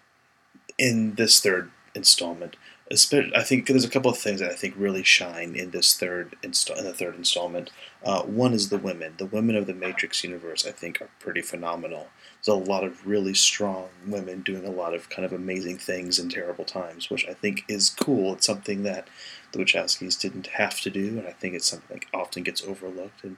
[0.75, 2.55] in this third installment.
[2.91, 6.35] I think there's a couple of things that I think really shine in this third
[6.41, 7.69] insta- in the third installment.
[8.03, 9.13] Uh, one is the women.
[9.19, 12.07] The women of the Matrix universe, I think, are pretty phenomenal.
[12.43, 16.17] There's a lot of really strong women doing a lot of kind of amazing things
[16.17, 18.33] in terrible times, which I think is cool.
[18.33, 19.07] It's something that
[19.51, 23.23] the Wachowskis didn't have to do, and I think it's something that often gets overlooked.
[23.23, 23.37] And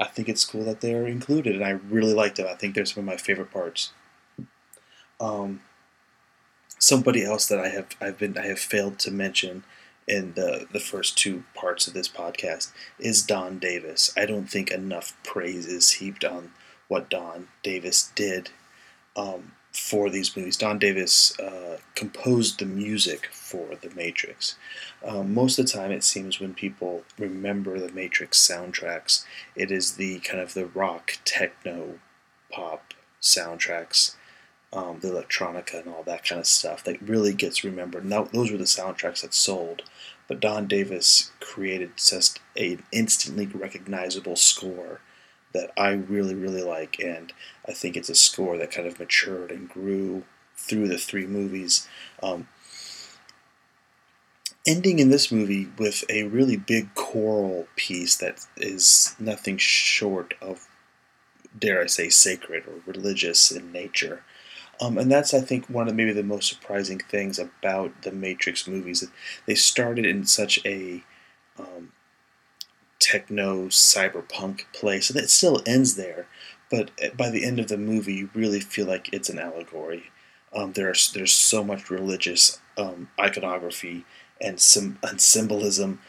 [0.00, 2.46] I think it's cool that they're included, and I really liked it.
[2.46, 3.92] I think they're some of my favorite parts.
[5.20, 5.60] Um,
[6.78, 9.64] somebody else that I have I've been I have failed to mention
[10.06, 14.12] in the the first two parts of this podcast is Don Davis.
[14.16, 16.52] I don't think enough praise is heaped on
[16.86, 18.50] what Don Davis did
[19.16, 20.56] um, for these movies.
[20.56, 24.56] Don Davis uh, composed the music for The Matrix.
[25.04, 29.24] Um, most of the time, it seems when people remember the Matrix soundtracks,
[29.54, 31.98] it is the kind of the rock, techno,
[32.50, 34.16] pop soundtracks,
[34.72, 38.04] um, the electronica, and all that kind of stuff that really gets remembered.
[38.04, 39.82] Now, those were the soundtracks that sold.
[40.28, 45.00] But Don Davis created just an instantly recognizable score
[45.52, 47.32] that I really, really like, and
[47.66, 50.24] I think it's a score that kind of matured and grew
[50.56, 51.88] through the three movies.
[52.22, 52.48] Um,
[54.66, 60.68] ending in this movie with a really big choral piece that is nothing short of,
[61.58, 64.22] dare I say, sacred or religious in nature.
[64.80, 68.68] Um, and that's, I think, one of maybe the most surprising things about the Matrix
[68.68, 69.08] movies.
[69.46, 71.02] They started in such a
[71.58, 71.92] um,
[73.10, 76.26] techno cyberpunk place, and it still ends there.
[76.70, 80.10] But by the end of the movie, you really feel like it's an allegory.
[80.54, 84.04] Um, there's there's so much religious um, iconography
[84.40, 86.00] and, sim- and symbolism.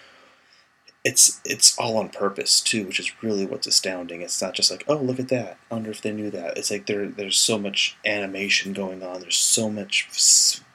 [1.06, 4.22] It's it's all on purpose too, which is really what's astounding.
[4.22, 5.58] It's not just like, oh, look at that.
[5.72, 6.58] I wonder if they knew that.
[6.58, 9.22] It's like there there's so much animation going on.
[9.22, 10.10] There's so much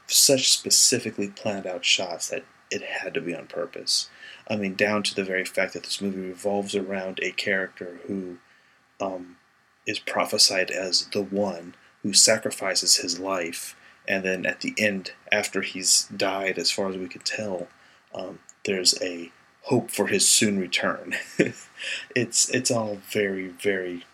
[0.07, 4.09] such specifically planned out shots that it had to be on purpose.
[4.49, 8.39] I mean, down to the very fact that this movie revolves around a character who
[9.01, 9.37] um,
[9.87, 13.75] is prophesied as the one who sacrifices his life
[14.07, 17.69] and then at the end, after he's died, as far as we can tell,
[18.15, 19.33] um, there's a
[19.63, 21.15] hope for his soon return.
[22.15, 24.05] it's it's all very very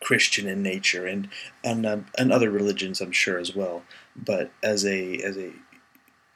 [0.00, 1.28] Christian in nature, and
[1.62, 3.84] and um, and other religions, I'm sure as well.
[4.16, 5.52] But as a as a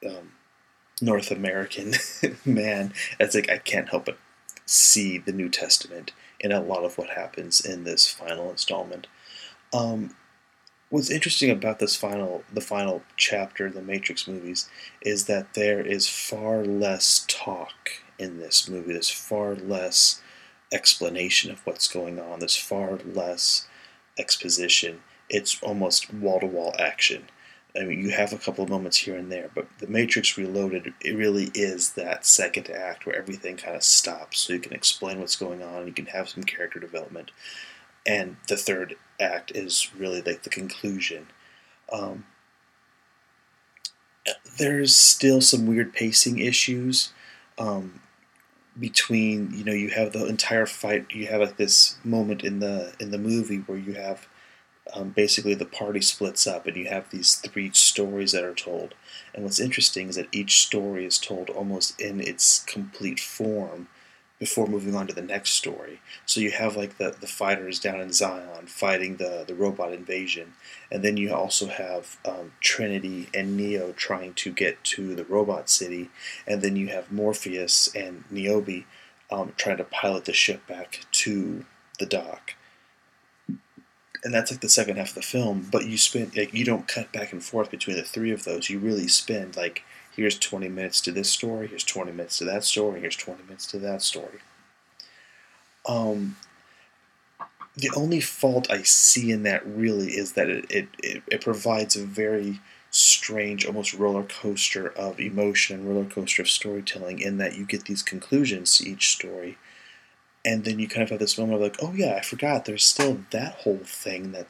[0.06, 0.32] um,
[1.00, 1.94] North American
[2.44, 4.18] man, it's like I can't help but
[4.66, 9.06] see the New Testament in a lot of what happens in this final installment.
[9.72, 10.14] Um,
[10.90, 14.68] what's interesting about this final the final chapter the Matrix movies
[15.00, 18.92] is that there is far less talk in this movie.
[18.92, 20.20] There's far less
[20.70, 22.38] explanation of what's going on.
[22.38, 23.66] There's far less
[24.18, 25.00] exposition.
[25.28, 27.28] It's almost wall to wall action.
[27.74, 30.92] I mean, you have a couple of moments here and there, but The Matrix Reloaded,
[31.00, 35.20] it really is that second act where everything kind of stops so you can explain
[35.20, 37.30] what's going on, you can have some character development.
[38.06, 41.28] And the third act is really like the conclusion.
[41.90, 42.26] Um,
[44.58, 47.12] there's still some weird pacing issues
[47.58, 48.00] um,
[48.78, 52.94] between you know you have the entire fight you have like this moment in the
[53.00, 54.26] in the movie where you have
[54.94, 58.94] um, basically the party splits up and you have these three stories that are told
[59.34, 63.88] and what's interesting is that each story is told almost in its complete form
[64.42, 66.00] before moving on to the next story.
[66.26, 70.54] So you have like the, the fighters down in Zion fighting the, the robot invasion,
[70.90, 75.70] and then you also have um, Trinity and Neo trying to get to the robot
[75.70, 76.10] city,
[76.44, 78.82] and then you have Morpheus and Niobe
[79.30, 81.64] um, trying to pilot the ship back to
[82.00, 82.54] the dock.
[84.24, 86.86] And that's like the second half of the film, but you spend like you don't
[86.86, 88.70] cut back and forth between the three of those.
[88.70, 89.82] You really spend like
[90.14, 93.66] here's 20 minutes to this story, here's 20 minutes to that story, here's 20 minutes
[93.66, 94.38] to that story.
[95.86, 96.36] Um,
[97.76, 101.96] the only fault I see in that really is that it, it, it, it provides
[101.96, 102.60] a very
[102.90, 107.86] strange, almost roller coaster of emotion, and roller coaster of storytelling, in that you get
[107.86, 109.56] these conclusions to each story.
[110.44, 112.64] And then you kind of have this moment of like, oh yeah, I forgot.
[112.64, 114.48] There's still that whole thing that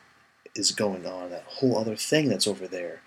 [0.55, 3.03] is going on, that whole other thing that's over there.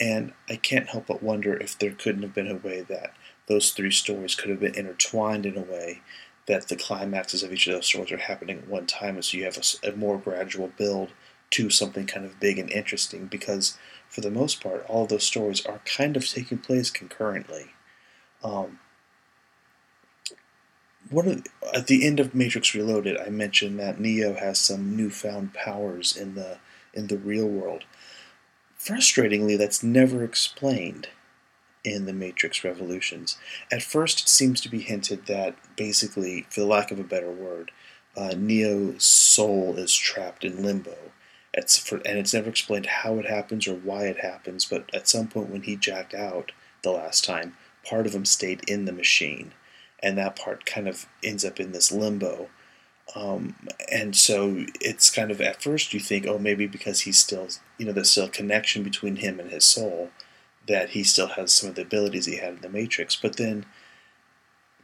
[0.00, 3.14] And I can't help but wonder if there couldn't have been a way that
[3.46, 6.02] those three stories could have been intertwined in a way
[6.46, 9.36] that the climaxes of each of those stories are happening at one time, and so
[9.36, 11.10] you have a, a more gradual build
[11.50, 13.26] to something kind of big and interesting.
[13.26, 17.72] Because for the most part, all those stories are kind of taking place concurrently.
[18.44, 18.78] Um,
[21.10, 21.44] of the,
[21.74, 26.34] at the end of Matrix Reloaded, I mentioned that Neo has some newfound powers in
[26.34, 26.58] the
[26.94, 27.84] in the real world,
[28.78, 31.08] Frustratingly, that's never explained
[31.82, 33.36] in the Matrix Revolutions.
[33.72, 37.30] At first, it seems to be hinted that basically, for the lack of a better
[37.30, 37.72] word,
[38.16, 40.96] uh, Neo's soul is trapped in limbo.
[41.52, 45.08] It's for, and it's never explained how it happens or why it happens, but at
[45.08, 46.52] some point when he jacked out
[46.82, 49.52] the last time, part of him stayed in the machine.
[50.02, 52.48] And that part kind of ends up in this limbo
[53.14, 53.54] um,
[53.90, 57.86] and so it's kind of at first you think, oh, maybe because he's still, you
[57.86, 60.10] know, there's still a connection between him and his soul,
[60.66, 63.14] that he still has some of the abilities he had in the Matrix.
[63.14, 63.64] But then,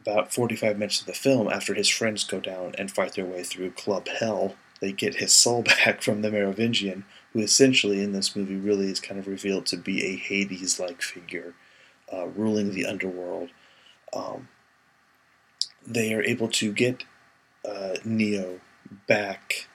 [0.01, 3.43] about 45 minutes of the film, after his friends go down and fight their way
[3.43, 7.03] through Club Hel, they get his soul back from the Merovingian,
[7.33, 11.01] who essentially in this movie really is kind of revealed to be a Hades like
[11.01, 11.53] figure
[12.11, 13.49] uh, ruling the underworld.
[14.13, 14.47] Um,
[15.85, 17.03] they are able to get
[17.67, 18.59] uh, Neo
[19.07, 19.67] back,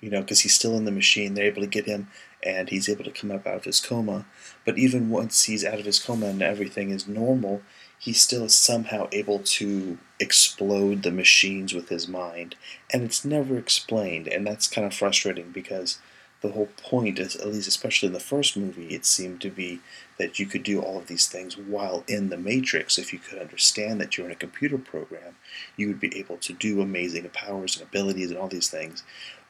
[0.00, 1.34] you know, because he's still in the machine.
[1.34, 2.08] They're able to get him,
[2.42, 4.26] and he's able to come up out of his coma.
[4.64, 7.62] But even once he's out of his coma and everything is normal,
[7.98, 12.56] he still is somehow able to explode the machines with his mind,
[12.92, 14.26] and it's never explained.
[14.26, 15.98] And that's kind of frustrating because
[16.42, 19.80] the whole point is, at least especially in the first movie, it seemed to be
[20.18, 22.98] that you could do all of these things while in the Matrix.
[22.98, 25.36] If you could understand that you're in a computer program,
[25.76, 29.04] you would be able to do amazing powers and abilities and all these things,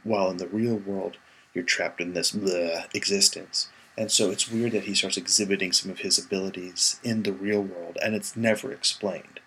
[0.05, 1.16] while in the real world,
[1.55, 3.68] you're trapped in this bleh existence.
[3.97, 7.62] And so it's weird that he starts exhibiting some of his abilities in the real
[7.62, 9.40] world, and it's never explained.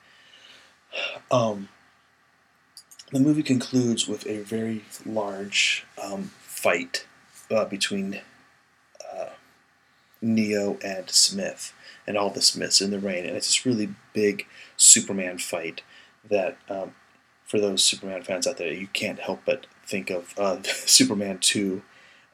[1.29, 1.69] Um,
[3.11, 7.05] the movie concludes with a very large um, fight
[7.51, 8.21] uh, between
[9.13, 9.29] uh,
[10.21, 11.73] Neo and Smith
[12.07, 14.45] and all the Smiths in the rain, and it's this really big
[14.77, 15.81] Superman fight
[16.29, 16.93] that, um,
[17.45, 21.81] for those Superman fans out there, you can't help but think of uh, Superman 2,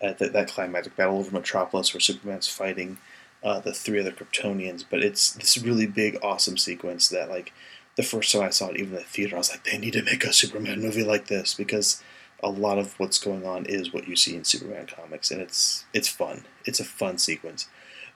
[0.02, 2.98] uh, that, that climactic battle over Metropolis where Superman's fighting
[3.44, 4.84] uh, the three other Kryptonians.
[4.90, 7.54] But it's this really big, awesome sequence that, like,
[7.98, 9.94] the first time I saw it, even in the theater, I was like, they need
[9.94, 12.02] to make a Superman movie like this because
[12.44, 15.86] a lot of what's going on is what you see in Superman comics, and it's
[15.94, 16.46] it's fun.
[16.66, 17.68] It's a fun sequence.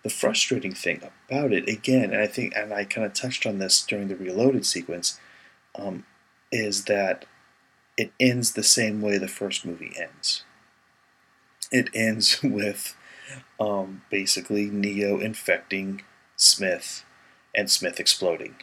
[0.04, 3.58] The frustrating thing about it, again, and I think, and I kind of touched on
[3.58, 5.20] this during the Reloaded sequence,
[5.74, 6.06] um,
[6.52, 7.26] is that
[7.98, 10.44] it ends the same way the first movie ends.
[11.72, 12.96] It ends with
[13.60, 16.04] um, basically Neo infecting
[16.36, 17.04] Smith
[17.56, 18.56] and Smith exploding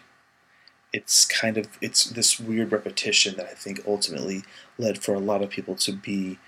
[0.93, 4.43] it's kind of it's this weird repetition that I think ultimately
[4.79, 6.39] led for a lot of people to be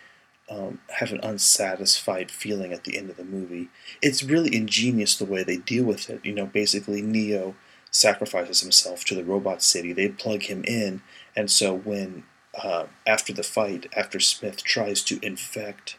[0.50, 3.70] um, have an unsatisfied feeling at the end of the movie.
[4.02, 6.24] It's really ingenious the way they deal with it.
[6.24, 7.54] You know, basically Neo
[7.90, 9.92] sacrifices himself to the robot city.
[9.92, 11.00] They plug him in,
[11.34, 12.24] and so when
[12.62, 15.96] uh, after the fight, after Smith tries to infect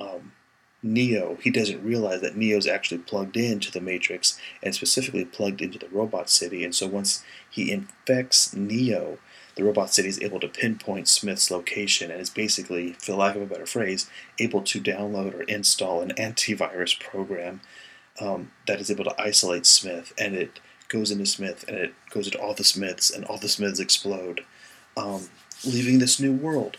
[0.00, 0.32] um,
[0.82, 5.78] Neo, he doesn't realize that Neo's actually plugged into the Matrix and specifically plugged into
[5.78, 6.64] the robot city.
[6.64, 9.18] And so once he infects Neo,
[9.56, 13.42] the robot city is able to pinpoint Smith's location and is basically, for lack of
[13.42, 14.08] a better phrase,
[14.38, 17.60] able to download or install an antivirus program
[18.20, 20.12] um, that is able to isolate Smith.
[20.16, 23.48] And it goes into Smith and it goes into all the Smiths, and all the
[23.48, 24.44] Smiths explode,
[24.96, 25.28] um,
[25.64, 26.76] leaving this new world.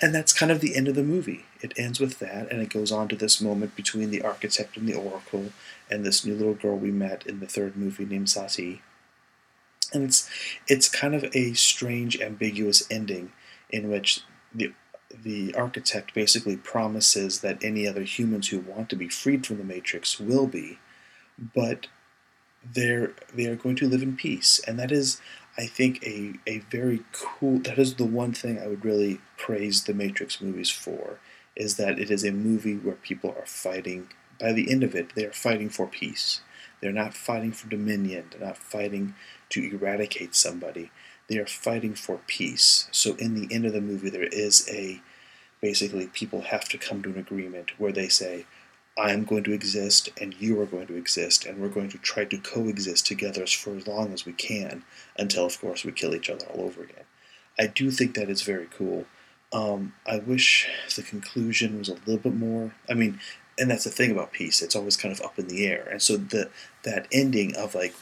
[0.00, 1.44] And that's kind of the end of the movie.
[1.60, 4.88] It ends with that, and it goes on to this moment between the architect and
[4.88, 5.52] the oracle,
[5.90, 8.82] and this new little girl we met in the third movie named Sati.
[9.92, 10.28] And it's
[10.68, 13.32] it's kind of a strange, ambiguous ending
[13.70, 14.22] in which
[14.54, 14.72] the
[15.10, 19.64] the architect basically promises that any other humans who want to be freed from the
[19.64, 20.78] matrix will be,
[21.54, 21.86] but
[22.64, 25.20] they're they are going to live in peace, and that is,
[25.58, 27.58] I think, a a very cool.
[27.60, 31.18] That is the one thing I would really praise the Matrix movies for,
[31.54, 34.08] is that it is a movie where people are fighting.
[34.38, 36.42] By the end of it, they are fighting for peace.
[36.80, 38.26] They're not fighting for dominion.
[38.30, 39.14] They're not fighting
[39.50, 40.90] to eradicate somebody.
[41.28, 42.88] They are fighting for peace.
[42.92, 45.00] So in the end of the movie, there is a
[45.60, 48.46] basically people have to come to an agreement where they say,
[48.98, 52.24] I'm going to exist and you are going to exist, and we're going to try
[52.24, 54.84] to coexist together for as long as we can
[55.18, 57.04] until, of course, we kill each other all over again.
[57.58, 59.04] I do think that is very cool.
[59.52, 62.74] Um, I wish the conclusion was a little bit more.
[62.88, 63.20] I mean,
[63.58, 65.88] and that's the thing about peace; it's always kind of up in the air.
[65.90, 66.50] And so the
[66.82, 67.94] that ending of like,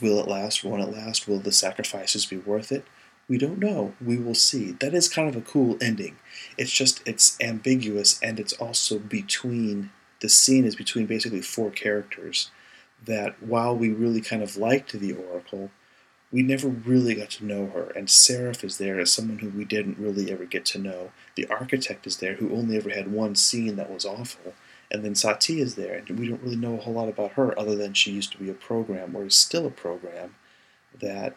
[0.00, 0.62] will it last?
[0.62, 1.26] Won't it last?
[1.26, 2.84] Will the sacrifices be worth it?
[3.28, 3.94] We don't know.
[4.04, 4.72] We will see.
[4.72, 6.16] That is kind of a cool ending.
[6.58, 9.90] It's just it's ambiguous and it's also between
[10.20, 12.50] the scene is between basically four characters
[13.04, 15.70] that while we really kind of liked the Oracle,
[16.32, 17.90] we never really got to know her.
[17.96, 21.10] And Seraph is there as someone who we didn't really ever get to know.
[21.34, 24.54] The architect is there who only ever had one scene that was awful.
[24.90, 27.58] And then Sati is there, and we don't really know a whole lot about her
[27.58, 30.34] other than she used to be a program, or is still a program,
[31.00, 31.36] that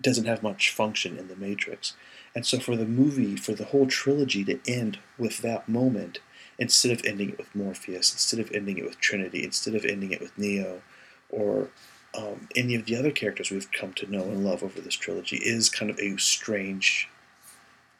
[0.00, 1.94] doesn't have much function in the Matrix.
[2.34, 6.20] And so for the movie, for the whole trilogy to end with that moment,
[6.58, 10.12] instead of ending it with Morpheus, instead of ending it with Trinity, instead of ending
[10.12, 10.82] it with Neo,
[11.28, 11.68] or
[12.16, 15.36] um, any of the other characters we've come to know and love over this trilogy,
[15.36, 17.08] is kind of a strange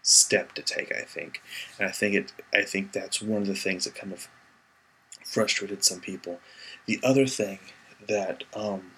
[0.03, 0.95] step to take.
[0.95, 1.43] I think,
[1.79, 2.33] and I think it.
[2.53, 4.29] I think that's one of the things that kind of
[5.25, 6.41] frustrated some people.
[6.87, 7.59] The other thing
[8.07, 8.93] that, um,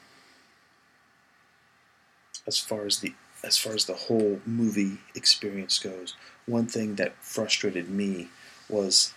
[2.47, 6.15] as far as the as far as the whole movie experience goes,
[6.47, 8.29] one thing that frustrated me
[8.69, 9.15] was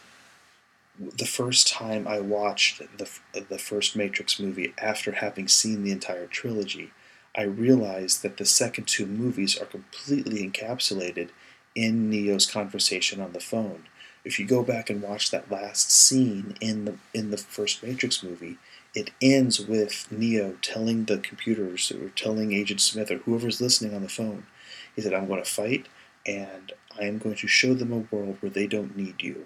[1.00, 6.28] the first time I watched the the first Matrix movie after having seen the entire
[6.28, 6.91] trilogy,
[7.36, 11.30] I realized that the second two movies are completely encapsulated
[11.74, 13.86] in Neo's conversation on the phone.
[14.26, 18.22] If you go back and watch that last scene in the in the first Matrix
[18.22, 18.58] movie,
[18.93, 24.02] it ends with Neo telling the computers or telling Agent Smith or whoever's listening on
[24.02, 24.47] the phone,
[24.93, 25.88] he said, "I'm going to fight,
[26.26, 29.45] and I am going to show them a world where they don't need you."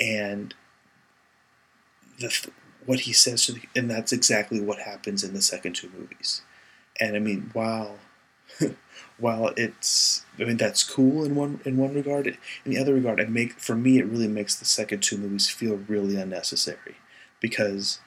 [0.00, 0.54] And
[2.18, 2.50] the,
[2.86, 6.42] what he says to the, and that's exactly what happens in the second two movies.
[6.98, 7.98] And I mean, while
[9.18, 13.20] while it's I mean that's cool in one in one regard, in the other regard,
[13.20, 16.96] it make for me it really makes the second two movies feel really unnecessary
[17.40, 18.00] because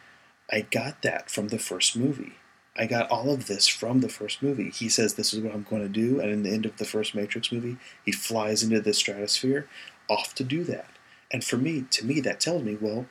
[0.52, 2.34] I got that from the first movie.
[2.76, 4.72] I got all of this from the first movie.
[4.72, 6.86] He says this is what I'm going to do, and in the end of the
[6.86, 9.68] first Matrix movie, he flies into the stratosphere
[10.10, 10.88] off to do that.
[11.34, 13.08] And for me, to me, that tells me, well,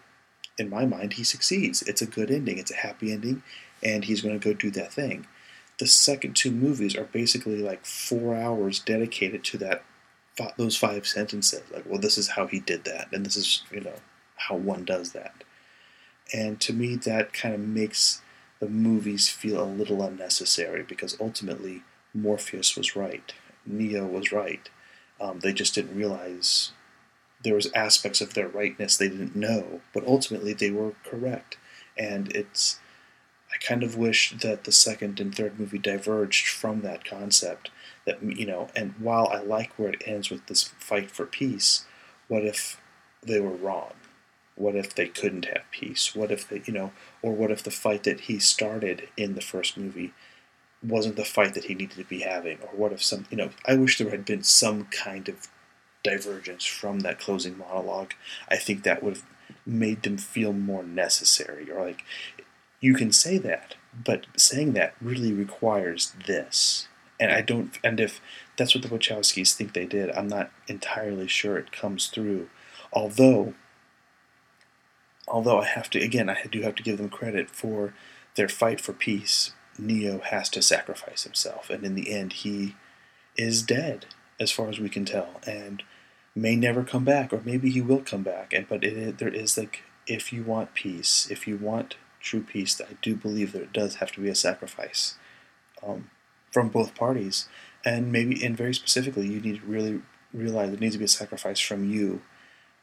[0.56, 1.82] in my mind, he succeeds.
[1.82, 2.56] It's a good ending.
[2.56, 3.42] It's a happy ending,
[3.82, 5.26] and he's going to go do that thing.
[5.78, 9.82] The second two movies are basically like four hours dedicated to that,
[10.56, 11.62] those five sentences.
[11.72, 13.96] Like, well, this is how he did that, and this is you know
[14.36, 15.42] how one does that.
[16.32, 18.22] And to me, that kind of makes
[18.60, 21.82] the movies feel a little unnecessary because ultimately
[22.14, 23.32] Morpheus was right,
[23.66, 24.68] Neo was right.
[25.20, 26.72] Um, they just didn't realize
[27.42, 31.56] there was aspects of their rightness they didn't know, but ultimately they were correct.
[31.98, 32.78] And it's
[33.52, 37.70] I kind of wish that the second and third movie diverged from that concept.
[38.06, 41.84] That you know, and while I like where it ends with this fight for peace,
[42.28, 42.80] what if
[43.22, 43.92] they were wrong?
[44.54, 46.14] What if they couldn't have peace?
[46.14, 46.92] What if they, you know,
[47.22, 50.12] or what if the fight that he started in the first movie
[50.82, 52.58] wasn't the fight that he needed to be having?
[52.60, 55.48] Or what if some, you know, I wish there had been some kind of
[56.02, 58.14] divergence from that closing monologue,
[58.48, 59.26] I think that would have
[59.64, 61.70] made them feel more necessary.
[61.70, 62.04] Or like,
[62.80, 66.88] you can say that, But saying that really requires this.
[67.20, 68.20] And I don't, and if
[68.56, 72.48] that's what the Wachowskis think they did, I'm not entirely sure it comes through.
[72.92, 73.54] Although,
[75.28, 77.94] although I have to, again, I do have to give them credit for
[78.34, 79.52] their fight for peace.
[79.78, 82.76] Neo has to sacrifice himself, and in the end, he
[83.36, 84.06] is dead,
[84.38, 85.82] as far as we can tell, and
[86.34, 88.52] may never come back, or maybe he will come back.
[88.52, 92.80] And but it, there is like, if you want peace, if you want true peace,
[92.80, 95.16] I do believe that it does have to be a sacrifice
[95.86, 96.10] um,
[96.50, 97.48] from both parties,
[97.84, 100.02] and maybe and very specifically, you need to really
[100.32, 102.22] realize there needs to be a sacrifice from you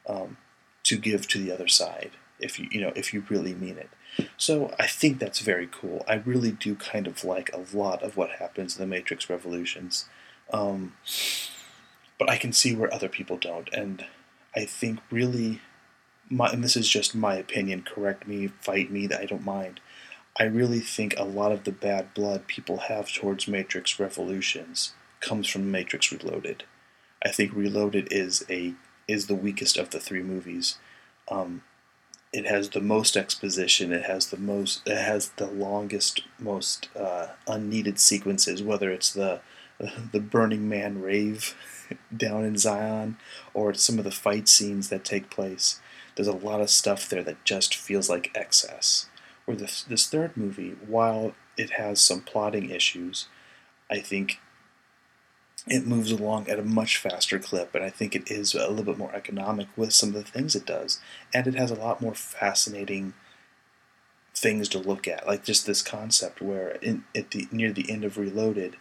[0.08, 0.36] um,
[0.84, 3.90] to give to the other side if you you know if you really mean it.
[4.36, 6.04] So I think that's very cool.
[6.08, 10.06] I really do kind of like a lot of what happens in the Matrix Revolutions,
[10.52, 10.94] um,
[12.20, 14.04] but I can see where other people don't, and
[14.54, 15.62] I think really,
[16.28, 17.82] my and this is just my opinion.
[17.82, 19.08] Correct me, fight me.
[19.10, 19.80] I don't mind.
[20.38, 25.48] I really think a lot of the bad blood people have towards Matrix Revolutions comes
[25.48, 26.64] from Matrix Reloaded.
[27.24, 28.74] I think Reloaded is a
[29.08, 30.76] is the weakest of the three movies.
[31.30, 31.62] Um,
[32.34, 33.92] it has the most exposition.
[33.92, 34.82] It has the most.
[34.86, 38.62] It has the longest, most uh, unneeded sequences.
[38.62, 39.40] Whether it's the
[40.12, 41.56] the Burning Man rave
[42.16, 43.16] down in Zion,
[43.54, 45.80] or some of the fight scenes that take place.
[46.14, 49.06] There's a lot of stuff there that just feels like excess.
[49.44, 53.26] Where this this third movie, while it has some plotting issues,
[53.90, 54.38] I think
[55.66, 58.84] it moves along at a much faster clip, and I think it is a little
[58.84, 61.00] bit more economic with some of the things it does,
[61.34, 63.14] and it has a lot more fascinating
[64.34, 68.04] things to look at, like just this concept where in, at the near the end
[68.04, 68.76] of Reloaded,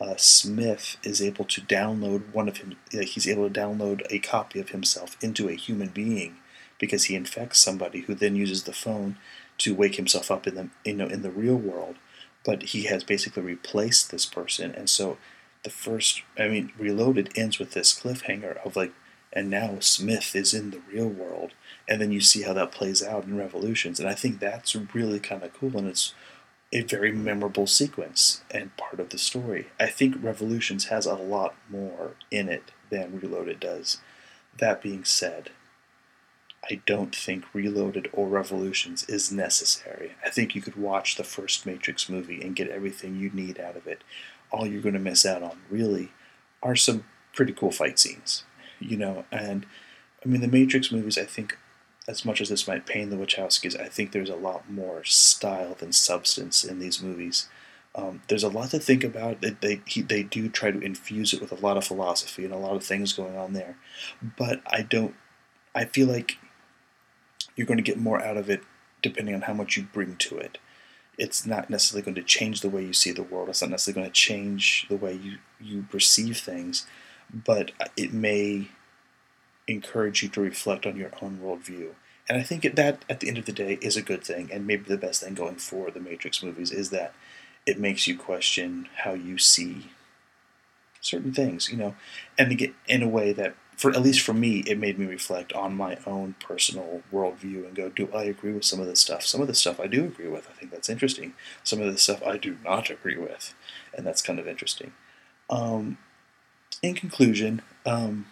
[0.00, 2.76] uh, Smith is able to download one of him.
[2.92, 6.36] Like he's able to download a copy of himself into a human being
[6.78, 9.16] because he infects somebody who then uses the phone
[9.58, 11.96] to wake himself up in the you know in the real world.
[12.44, 15.16] But he has basically replaced this person, and so
[15.64, 18.92] the first, I mean, Reloaded ends with this cliffhanger of like,
[19.32, 21.52] and now Smith is in the real world,
[21.88, 25.18] and then you see how that plays out in Revolutions, and I think that's really
[25.18, 26.14] kind of cool, and it's
[26.74, 29.68] a very memorable sequence and part of the story.
[29.80, 33.98] I think Revolutions has a lot more in it than Reloaded does.
[34.58, 35.50] That being said,
[36.70, 40.12] I don't think Reloaded or Revolutions is necessary.
[40.24, 43.76] I think you could watch the first Matrix movie and get everything you need out
[43.76, 44.02] of it
[44.54, 46.12] all you're going to miss out on really
[46.62, 48.44] are some pretty cool fight scenes,
[48.78, 49.24] you know.
[49.32, 49.66] And
[50.24, 51.58] I mean, the Matrix movies, I think,
[52.06, 55.74] as much as this might pain the Wachowskis, I think there's a lot more style
[55.74, 57.48] than substance in these movies.
[57.94, 59.40] Um, there's a lot to think about.
[59.40, 62.52] They they, he, they do try to infuse it with a lot of philosophy and
[62.52, 63.76] a lot of things going on there,
[64.36, 65.14] but I don't.
[65.74, 66.38] I feel like
[67.56, 68.62] you're going to get more out of it
[69.02, 70.58] depending on how much you bring to it
[71.18, 73.48] it's not necessarily going to change the way you see the world.
[73.48, 76.86] It's not necessarily going to change the way you, you perceive things,
[77.32, 78.68] but it may
[79.66, 81.90] encourage you to reflect on your own worldview.
[82.28, 84.66] And I think that, at the end of the day, is a good thing, and
[84.66, 87.14] maybe the best thing going for the Matrix movies is that
[87.66, 89.90] it makes you question how you see
[91.00, 91.94] certain things, you know,
[92.38, 95.06] and to get in a way that for at least for me, it made me
[95.06, 99.00] reflect on my own personal worldview and go, do I agree with some of this
[99.00, 99.26] stuff?
[99.26, 100.48] Some of the stuff I do agree with.
[100.48, 101.34] I think that's interesting.
[101.64, 103.54] Some of the stuff I do not agree with,
[103.92, 104.92] and that's kind of interesting.
[105.50, 105.98] Um,
[106.82, 108.26] in conclusion, um,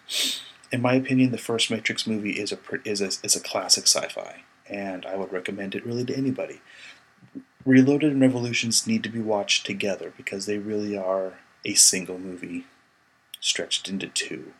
[0.72, 4.42] in my opinion, the first Matrix movie is a is a, is a classic sci-fi,
[4.68, 6.60] and I would recommend it really to anybody.
[7.64, 11.34] Reloaded and Revolutions need to be watched together because they really are
[11.64, 12.66] a single movie
[13.40, 14.52] stretched into two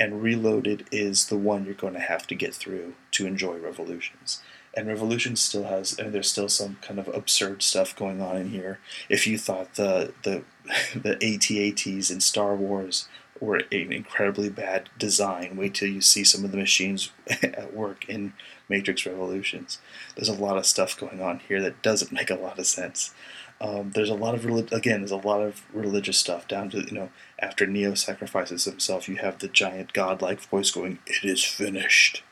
[0.00, 4.40] and Reloaded is the one you're going to have to get through to enjoy Revolutions.
[4.72, 8.48] And Revolutions still has, and there's still some kind of absurd stuff going on in
[8.48, 8.78] here.
[9.10, 10.42] If you thought the the
[10.94, 13.08] the AT-ATs in Star Wars
[13.40, 17.10] were an incredibly bad design, wait till you see some of the machines
[17.42, 18.34] at work in
[18.68, 19.78] Matrix Revolutions.
[20.14, 23.14] There's a lot of stuff going on here that doesn't make a lot of sense.
[23.60, 26.92] Um, there's a lot of again, there's a lot of religious stuff down to you
[26.92, 32.22] know after Neo sacrifices himself, you have the giant godlike voice going, "It is finished."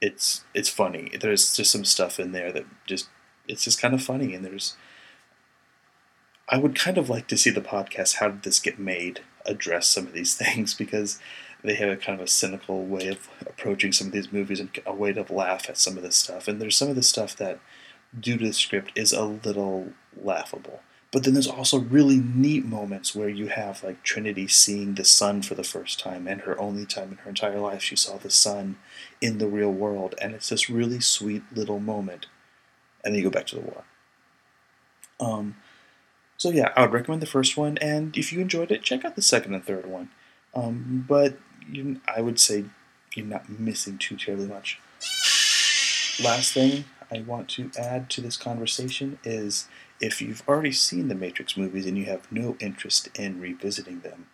[0.00, 1.12] It's it's funny.
[1.20, 3.08] There's just some stuff in there that just
[3.46, 4.76] it's just kind of funny, and there's.
[6.48, 8.14] I would kind of like to see the podcast.
[8.16, 9.20] How did this get made?
[9.48, 11.18] Address some of these things because
[11.64, 14.70] they have a kind of a cynical way of approaching some of these movies and
[14.86, 16.46] a way to laugh at some of this stuff.
[16.46, 17.58] And there's some of the stuff that
[18.18, 20.80] due to the script is a little laughable.
[21.10, 25.42] But then there's also really neat moments where you have like Trinity seeing the sun
[25.42, 28.30] for the first time and her only time in her entire life she saw the
[28.30, 28.76] sun
[29.20, 32.26] in the real world and it's this really sweet little moment
[33.02, 33.84] and then you go back to the war.
[35.18, 35.56] Um,
[36.38, 39.16] so yeah, I would recommend the first one, and if you enjoyed it, check out
[39.16, 40.08] the second and third one.
[40.54, 41.36] Um, but
[41.68, 42.64] you, I would say
[43.14, 44.78] you're not missing too terribly much.
[46.22, 49.68] Last thing I want to add to this conversation is
[50.00, 54.26] if you've already seen the Matrix movies and you have no interest in revisiting them,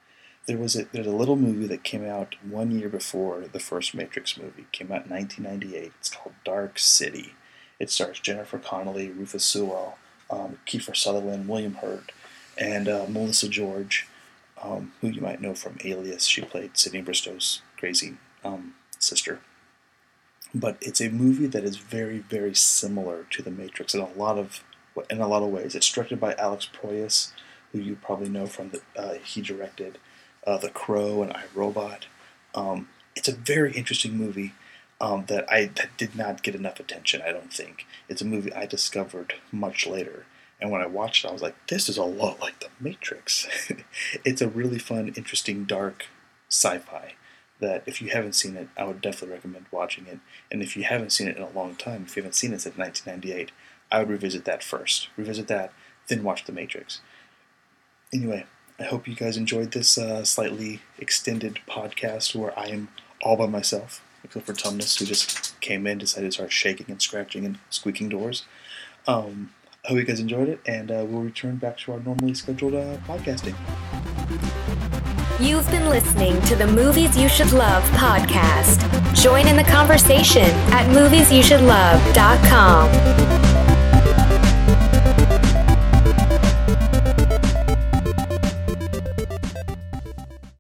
[0.47, 3.95] there was a there's a little movie that came out one year before the first
[3.95, 4.63] Matrix movie.
[4.63, 5.93] It came out in 1998.
[5.99, 7.35] It's called Dark City.
[7.79, 9.97] It stars Jennifer Connelly, Rufus Sewell,
[10.35, 12.13] um, Kiefer Sutherland, William Hurt,
[12.59, 14.07] and uh, Melissa George,
[14.63, 16.27] um, who you might know from Alias.
[16.27, 19.41] She played Sydney Bristow's crazy um, sister.
[20.55, 24.39] But it's a movie that is very, very similar to The Matrix in a lot
[24.39, 24.63] of
[25.11, 25.75] in a lot of ways.
[25.75, 27.33] It's directed by Alex Proyas,
[27.73, 29.99] who you probably know from the uh, he directed
[30.47, 32.07] uh, The Crow and I Robot.
[32.55, 34.53] Um, it's a very interesting movie
[35.05, 37.21] um, that I that did not get enough attention.
[37.21, 40.25] I don't think it's a movie I discovered much later.
[40.61, 43.47] And when I watched it, I was like, "This is a lot like The Matrix."
[44.25, 46.07] it's a really fun, interesting, dark
[46.49, 47.15] sci-fi
[47.61, 50.21] that if you haven't seen it, I would definitely recommend watching it.
[50.51, 52.63] And if you haven't seen it in a long time, if you haven't seen it
[52.63, 53.53] since 1998,
[53.93, 55.09] I would revisit that first.
[55.17, 55.73] Revisit that,
[56.09, 57.01] then watch The Matrix.
[58.13, 58.47] Anyway,
[58.79, 62.89] I hope you guys enjoyed this uh, slightly extended podcast where I am
[63.23, 67.01] all by myself, except for Tumnus, who just came in, decided to start shaking and
[67.01, 68.45] scratching and squeaking doors.
[69.07, 69.51] Um,
[69.85, 72.75] I hope you guys enjoyed it, and uh, we'll return back to our normally scheduled
[72.75, 73.55] uh, podcasting.
[75.41, 78.81] You've been listening to the Movies You Should Love podcast.
[79.15, 83.24] Join in the conversation at moviesyoushouldlove.com.